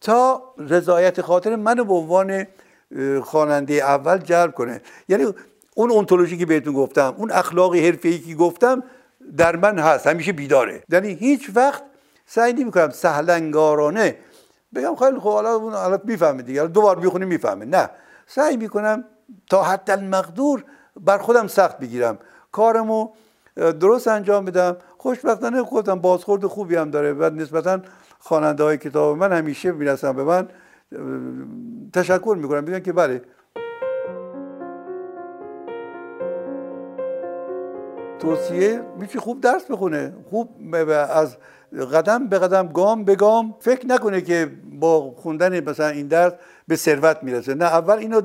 تا 0.00 0.42
رضایت 0.58 1.20
خاطر 1.20 1.56
منو 1.56 1.84
به 1.84 1.94
عنوان 1.94 2.46
خواننده 3.22 3.74
اول 3.74 4.18
جلب 4.18 4.54
کنه. 4.54 4.80
یعنی 5.08 5.26
اون 5.74 5.90
اونتولوژی 5.90 6.38
که 6.38 6.46
بهتون 6.46 6.74
گفتم 6.74 7.14
اون 7.16 7.30
اخلاق 7.30 7.74
حرفه‌ای 7.76 8.18
که 8.18 8.34
گفتم 8.34 8.82
در 9.36 9.56
من 9.56 9.78
هست. 9.78 10.06
همیشه 10.06 10.32
بیداره. 10.32 10.82
یعنی 10.88 11.08
هیچ 11.08 11.50
وقت 11.54 11.82
سعی 12.30 12.52
نمی 12.52 12.70
کنم 12.70 12.90
سهلنگارانه. 12.90 14.16
بگم 14.74 14.94
خیلی 14.94 15.18
خب 15.18 15.32
حالا 15.32 15.54
اون 15.54 15.74
حالا 15.74 15.98
می‌فهمه 16.04 16.42
دیگه. 16.42 16.66
دو 16.66 16.80
بار 16.82 16.98
می‌خونی 16.98 17.24
می‌فهمه 17.24 17.64
نه. 17.64 17.90
سعی 18.26 18.56
می‌کنم 18.56 19.04
تا 19.50 19.62
حد 19.62 19.90
المقدور 19.90 20.64
بر 21.00 21.18
خودم 21.18 21.46
سخت 21.46 21.78
بگیرم. 21.78 22.18
کارمو 22.52 23.10
درست 23.56 24.08
انجام 24.08 24.44
بدم. 24.44 24.76
خوشبختانه 24.98 25.62
خودم 25.62 26.00
بازخورد 26.00 26.46
خوبی 26.46 26.76
هم 26.76 26.90
داره. 26.90 27.12
و 27.12 27.30
نسبتا 27.34 27.80
خواننده 28.18 28.64
های 28.64 28.78
کتاب 28.78 29.16
من 29.16 29.32
همیشه 29.32 29.72
می‌رسن 29.72 30.12
به 30.12 30.24
من. 30.24 30.48
تشکر 31.92 32.36
می‌کنم. 32.40 32.64
میگن 32.64 32.80
که 32.80 32.92
بله. 32.92 33.22
توصیه 38.18 38.80
میشه 38.98 39.20
خوب 39.20 39.40
درس 39.40 39.64
بخونه. 39.70 40.12
خوب 40.30 40.74
از 41.10 41.36
قدم 41.72 42.28
به 42.28 42.38
قدم 42.38 42.68
گام 42.68 43.04
به 43.04 43.14
گام. 43.14 43.54
فکر 43.60 43.86
نکنه 43.86 44.20
که 44.20 44.50
با 44.72 45.10
خوندن 45.10 45.60
مثلا 45.60 45.88
این 45.88 46.06
درس 46.06 46.32
به 46.68 46.76
ثروت 46.76 47.18
می‌رسه. 47.22 47.54
نه 47.54 47.64
اول 47.64 47.98
اینو 47.98 48.20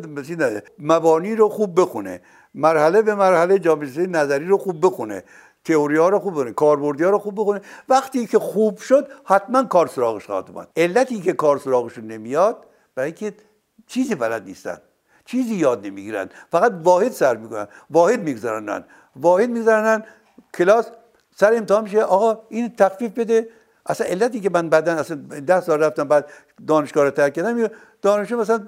مبانی 0.79 1.36
رو 1.36 1.49
خوب 1.49 1.82
بخونه. 1.82 2.21
مرحله 2.56 3.01
به 3.01 3.15
مرحله 3.15 3.60
جامعه 3.60 4.08
نظری 4.08 4.45
رو 4.45 4.58
خوب 4.58 4.86
بخونه. 4.86 5.23
تئوری 5.65 5.97
ها 5.97 6.10
رو 6.10 6.19
خوب 6.19 6.34
بخونه. 6.34 6.51
کاربردی 6.51 7.03
ها 7.03 7.10
رو 7.10 7.19
خوب 7.19 7.39
بخونه. 7.39 7.62
وقتی 7.89 8.27
که 8.27 8.39
خوب 8.39 8.77
شد 8.77 9.08
حتما 9.25 9.63
کار 9.63 9.88
سراغش 9.88 10.25
خواهد 10.25 10.49
اومد. 10.49 10.67
علتی 10.77 11.21
که 11.21 11.34
کار 11.34 11.58
سراغشون 11.58 12.08
نمیاد 12.08 12.65
برای 12.95 13.08
اینکه 13.08 13.34
چیزی 13.88 14.15
بلد 14.15 14.45
نیستن. 14.45 14.77
چیزی 15.25 15.56
یاد 15.56 15.86
نمی‌گیرن. 15.86 16.29
فقط 16.51 16.73
واحد 16.84 17.12
سر 17.12 17.38
می‌کنن. 17.38 17.67
واحد 17.89 18.19
میگذرنن 18.19 18.84
واحد 19.15 19.49
میگذرنن 19.49 20.03
کلاس 20.53 20.91
سر 21.36 21.54
امتحان 21.54 21.84
میشه 21.84 22.02
آقا 22.02 22.41
این 22.50 22.76
تخفیف 22.76 23.12
بده. 23.12 23.48
اصلا 23.86 24.08
علتی 24.08 24.39
که 24.39 24.50
من 24.50 24.69
بعدا 24.69 24.93
اصلا 24.93 25.17
ده 25.48 25.62
سال 25.62 25.84
رفتم 25.84 26.04
بعد 26.04 26.30
دانشگاه 26.67 27.04
رو 27.04 27.12
ترک 27.12 27.34
کردم 27.34 27.67
دانشجو 28.02 28.38
مثلا 28.38 28.67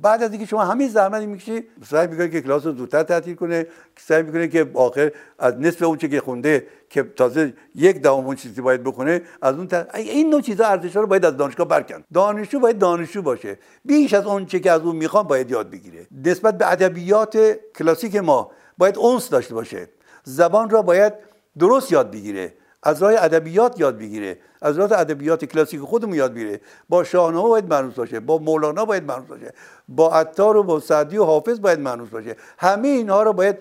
بعد 0.00 0.22
از 0.22 0.30
اینکه 0.30 0.46
شما 0.46 0.64
همین 0.64 0.88
زحمت 0.88 1.22
می‌کشی 1.22 1.64
سعی 1.90 2.06
می‌کنه 2.06 2.28
که 2.28 2.40
کلاس 2.40 2.66
رو 2.66 2.72
زودتر 2.72 3.02
تعطیل 3.02 3.34
کنه 3.34 3.66
سعی 3.98 4.22
می‌کنه 4.22 4.48
که 4.48 4.70
آخر 4.74 5.12
از 5.38 5.54
نصف 5.58 5.82
اون 5.82 5.98
چه 5.98 6.08
که 6.08 6.20
خونده 6.20 6.66
که 6.90 7.02
تازه 7.02 7.52
یک 7.74 8.02
دهم 8.02 8.26
اون 8.26 8.36
چیزی 8.36 8.60
باید 8.60 8.82
بکنه 8.82 9.22
از 9.42 9.54
اون 9.54 9.68
این 9.94 10.30
نوع 10.30 10.40
چیزا 10.40 10.66
ارزش 10.66 10.96
رو 10.96 11.06
باید 11.06 11.24
از 11.24 11.36
دانشگاه 11.36 11.68
برکن. 11.68 12.04
دانشجو 12.14 12.60
باید 12.60 12.78
دانشجو 12.78 13.22
باشه. 13.22 13.58
بیش 13.84 14.14
از 14.14 14.26
اون 14.26 14.46
چه 14.46 14.60
که 14.60 14.70
از 14.70 14.80
اون 14.80 14.96
می‌خوام 14.96 15.26
باید 15.26 15.50
یاد 15.50 15.70
بگیره. 15.70 16.06
نسبت 16.24 16.58
به 16.58 16.72
ادبیات 16.72 17.56
کلاسیک 17.78 18.16
ما 18.16 18.50
باید 18.78 18.98
اونس 18.98 19.30
داشته 19.30 19.54
باشه. 19.54 19.88
زبان 20.24 20.70
را 20.70 20.82
باید 20.82 21.12
درست 21.58 21.92
یاد 21.92 22.10
بگیره. 22.10 22.54
از 22.82 23.02
راه 23.02 23.12
ادبیات 23.18 23.80
یاد 23.80 23.98
بگیره. 23.98 24.38
از 24.62 24.78
راه 24.78 24.92
ادبیات 24.92 25.44
کلاسیک 25.44 25.80
خودمون 25.80 26.14
یاد 26.14 26.34
بگیره. 26.34 26.60
با 26.88 27.04
شاهنامه 27.04 27.48
باید 27.48 27.68
معنوس 27.68 27.94
باشه. 27.94 28.20
با 28.20 28.38
مولانا 28.38 28.84
باید 28.84 29.04
معنوس 29.04 29.28
باشه. 29.28 29.52
با 29.88 30.12
عطار 30.12 30.56
و 30.56 30.62
با 30.62 30.80
سعدی 30.80 31.18
و 31.18 31.24
حافظ 31.24 31.60
باید 31.60 31.80
معنوس 31.80 32.08
باشه. 32.08 32.36
همه 32.58 32.88
اینها 32.88 33.22
رو 33.22 33.32
باید 33.32 33.58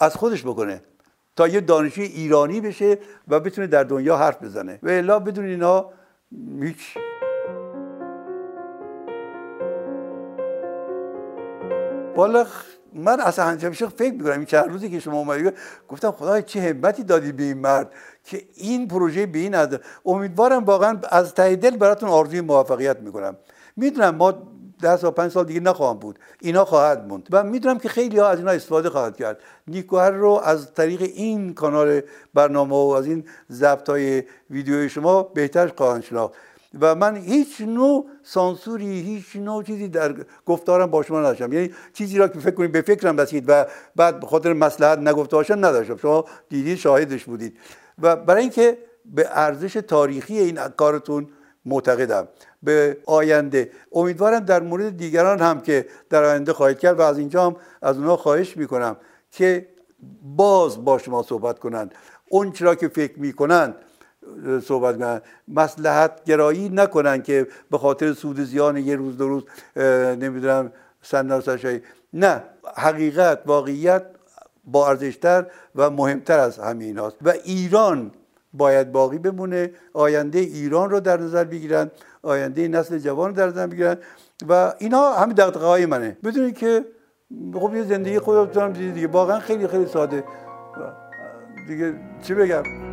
از 0.00 0.16
خودش 0.16 0.42
بکنه. 0.42 0.82
تا 1.36 1.48
یه 1.48 1.60
دانشی 1.60 2.02
ایرانی 2.02 2.60
بشه 2.60 2.98
و 3.28 3.40
بتونه 3.40 3.66
در 3.66 3.84
دنیا 3.84 4.16
حرف 4.16 4.42
بزنه. 4.42 4.78
و 4.82 4.88
الا 4.88 5.18
بدون 5.18 5.44
اینا 5.44 5.86
هیچ. 6.60 6.98
بالا 12.16 12.46
من 12.94 13.20
اصلا 13.20 13.44
همیشه 13.44 13.88
فکر 13.88 14.12
می‌کنم 14.12 14.32
این 14.32 14.44
چند 14.44 14.68
روزی 14.68 14.90
که 14.90 15.00
شما 15.00 15.18
اومدید 15.18 15.54
گفتم 15.88 16.10
خدای 16.10 16.42
چه 16.42 16.60
همتی 16.60 17.02
دادی 17.02 17.32
به 17.32 17.42
این 17.42 17.58
مرد 17.58 17.92
که 18.24 18.42
این 18.54 18.88
پروژه 18.88 19.26
به 19.26 19.38
این 19.38 19.54
از 19.54 19.68
امیدوارم 20.06 20.64
واقعا 20.64 20.98
از 21.10 21.34
ته 21.34 21.56
دل 21.56 21.76
براتون 21.76 22.08
آرزوی 22.08 22.40
موفقیت 22.40 23.00
می‌کنم. 23.00 23.36
می‌دونم 23.76 24.14
ما 24.14 24.34
ده 24.82 24.96
سال 24.96 25.10
پنج 25.10 25.32
سال 25.32 25.44
دیگه 25.44 25.60
نخواهم 25.60 25.98
بود. 25.98 26.18
اینا 26.40 26.64
خواهد 26.64 27.06
موند. 27.06 27.28
و 27.30 27.44
می‌دونم 27.44 27.78
که 27.78 27.88
خیلی 27.88 28.18
ها 28.18 28.28
از 28.28 28.38
اینا 28.38 28.50
استفاده 28.50 28.90
خواهد 28.90 29.16
کرد. 29.16 29.38
نیکوهر 29.66 30.10
رو 30.10 30.40
از 30.44 30.74
طریق 30.74 31.02
این 31.02 31.54
کانال 31.54 32.00
برنامه 32.34 32.74
و 32.74 32.94
از 32.98 33.06
این 33.06 33.24
ضبط 33.50 33.88
های 33.88 34.22
ویدیوی 34.50 34.88
شما 34.88 35.22
بهتر 35.22 35.66
خواهند 35.76 36.02
شناخت. 36.02 36.34
و 36.80 36.94
من 36.94 37.16
هیچ 37.16 37.60
نوع 37.60 38.06
سانسوری 38.22 39.00
هیچ 39.00 39.36
نوع 39.36 39.62
چیزی 39.62 39.88
در 39.88 40.14
گفتارم 40.46 40.90
با 40.90 41.02
شما 41.02 41.20
نداشتم. 41.20 41.52
یعنی 41.52 41.70
چیزی 41.92 42.18
را 42.18 42.28
که 42.28 42.38
فکر 42.38 42.54
کنید 42.54 42.72
به 42.72 42.80
فکرم 42.80 43.20
رسید 43.20 43.44
و 43.48 43.66
بعد 43.96 44.20
به 44.20 44.26
خاطر 44.26 44.52
مصلحت 44.52 44.98
نگفته 44.98 45.36
باشم 45.36 45.58
نداشتم. 45.58 45.96
شما 45.96 46.24
دیدید 46.48 46.78
شاهدش 46.78 47.24
بودید. 47.24 47.58
و 48.02 48.16
برای 48.16 48.40
اینکه 48.40 48.78
به 49.04 49.28
ارزش 49.30 49.72
تاریخی 49.72 50.38
این 50.38 50.58
کارتون 50.68 51.28
معتقدم 51.64 52.28
به 52.62 52.96
آینده. 53.06 53.70
امیدوارم 53.92 54.40
در 54.40 54.60
مورد 54.62 54.96
دیگران 54.96 55.38
هم 55.38 55.60
که 55.60 55.86
در 56.10 56.24
آینده 56.24 56.52
خواهید 56.52 56.78
کرد 56.78 56.98
و 56.98 57.02
از 57.02 57.18
اینجا 57.18 57.46
هم 57.46 57.56
از 57.82 57.96
اونها 57.96 58.16
خواهش 58.16 58.56
می‌کنم 58.56 58.96
که 59.30 59.68
باز 60.22 60.84
با 60.84 60.98
شما 60.98 61.22
صحبت 61.22 61.58
کنند. 61.58 61.94
اون 62.28 62.52
چرا 62.52 62.74
که 62.74 62.88
فکر 62.88 63.18
می‌کنند 63.18 63.74
صحبت 64.64 64.98
کنن. 64.98 65.20
مسلحت 65.48 66.24
گرایی 66.24 66.68
نکنن 66.68 67.22
که 67.22 67.46
به 67.70 67.78
خاطر 67.78 68.12
سود 68.12 68.40
زیان 68.40 68.76
یه 68.76 68.96
روز 68.96 69.16
دو 69.16 69.28
روز 69.28 69.44
نمی‌دونم 70.16 70.72
سندار 71.02 71.60
نه 72.12 72.42
حقیقت 72.76 73.42
واقعیت 73.46 74.02
با 74.64 74.88
ارزشتر 74.88 75.46
و 75.74 75.90
مهمتر 75.90 76.38
از 76.38 76.58
همین 76.58 76.98
هاست 76.98 77.16
و 77.22 77.32
ایران 77.44 78.10
باید 78.54 78.92
باقی 78.92 79.18
بمونه. 79.18 79.70
آینده 79.92 80.38
ایران 80.38 80.90
رو 80.90 81.00
در 81.00 81.20
نظر 81.20 81.44
بگیرن. 81.44 81.90
آینده 82.22 82.68
نسل 82.68 82.98
جوان 82.98 83.30
رو 83.30 83.36
در 83.36 83.46
نظر 83.46 83.66
بگیرن. 83.66 83.96
و 84.48 84.74
اینا 84.78 85.12
همین 85.12 85.34
دقدقه 85.34 85.66
های 85.66 85.86
منه. 85.86 86.16
بدونید 86.24 86.58
که 86.58 86.84
خب 87.54 87.74
یه 87.74 87.82
زندگی 87.82 88.18
خودم 88.18 88.72
دیگه. 88.72 89.06
واقعا 89.06 89.40
خیلی 89.40 89.66
خیلی 89.66 89.86
ساده. 89.86 90.24
دیگه 91.68 91.94
چی 92.22 92.34
بگم؟ 92.34 92.91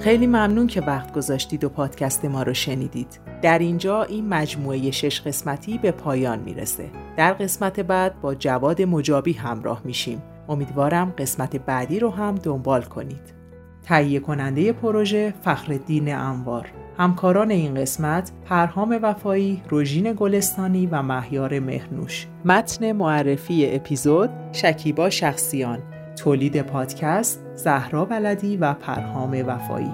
خیلی 0.00 0.26
ممنون 0.26 0.66
که 0.66 0.80
وقت 0.80 1.12
گذاشتید 1.12 1.64
و 1.64 1.68
پادکست 1.68 2.24
ما 2.24 2.42
رو 2.42 2.54
شنیدید. 2.54 3.20
در 3.42 3.58
اینجا 3.58 4.02
این 4.02 4.28
مجموعه 4.28 4.90
شش 4.90 5.20
قسمتی 5.20 5.78
به 5.78 5.90
پایان 5.90 6.38
می‌رسه. 6.38 6.90
در 7.16 7.32
قسمت 7.32 7.80
بعد 7.80 8.20
با 8.20 8.34
جواد 8.34 8.82
مجابی 8.82 9.32
همراه 9.32 9.82
میشیم. 9.84 10.22
امیدوارم 10.48 11.14
قسمت 11.18 11.56
بعدی 11.56 11.98
رو 11.98 12.10
هم 12.10 12.34
دنبال 12.34 12.82
کنید. 12.82 13.34
تهیه 13.82 14.20
کننده 14.20 14.72
پروژه 14.72 15.34
فخردین 15.42 16.14
انوار 16.14 16.68
همکاران 16.98 17.50
این 17.50 17.74
قسمت 17.74 18.32
پرهام 18.44 18.98
وفایی، 19.02 19.62
روژین 19.68 20.12
گلستانی 20.12 20.86
و 20.86 21.02
مهیار 21.02 21.58
مهنوش 21.58 22.26
متن 22.44 22.92
معرفی 22.92 23.74
اپیزود 23.74 24.30
شکیبا 24.52 25.10
شخصیان 25.10 25.78
تولید 26.16 26.62
پادکست 26.62 27.49
زهرا 27.62 28.04
بلدی 28.04 28.56
و 28.56 28.74
پرهام 28.74 29.42
وفایی. 29.46 29.92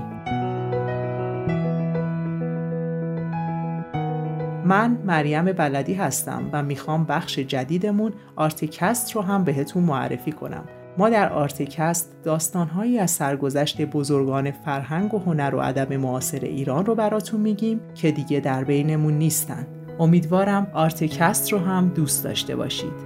من 4.64 4.98
مریم 5.04 5.44
بلدی 5.44 5.94
هستم 5.94 6.48
و 6.52 6.62
می‌خوام 6.62 7.04
بخش 7.04 7.38
جدیدمون 7.38 8.12
آرتیکست 8.36 9.12
رو 9.12 9.22
هم 9.22 9.44
بهتون 9.44 9.82
معرفی 9.82 10.32
کنم. 10.32 10.64
ما 10.98 11.08
در 11.08 11.32
آرتیکست 11.32 12.12
داستانهایی 12.24 12.98
از 12.98 13.10
سرگذشت 13.10 13.82
بزرگان 13.82 14.50
فرهنگ 14.50 15.14
و 15.14 15.18
هنر 15.18 15.54
و 15.54 15.58
ادب 15.58 15.92
معاصر 15.92 16.40
ایران 16.40 16.86
رو 16.86 16.94
براتون 16.94 17.40
میگیم 17.40 17.80
که 17.94 18.10
دیگه 18.10 18.40
در 18.40 18.64
بینمون 18.64 19.14
نیستن. 19.14 19.66
امیدوارم 20.00 20.66
آرتیکست 20.72 21.52
رو 21.52 21.58
هم 21.58 21.88
دوست 21.88 22.24
داشته 22.24 22.56
باشید. 22.56 23.05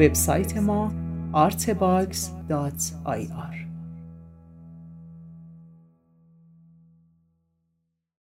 وبسایت 0.00 0.58
ما 0.58 0.92
artbox.ir 1.34 3.69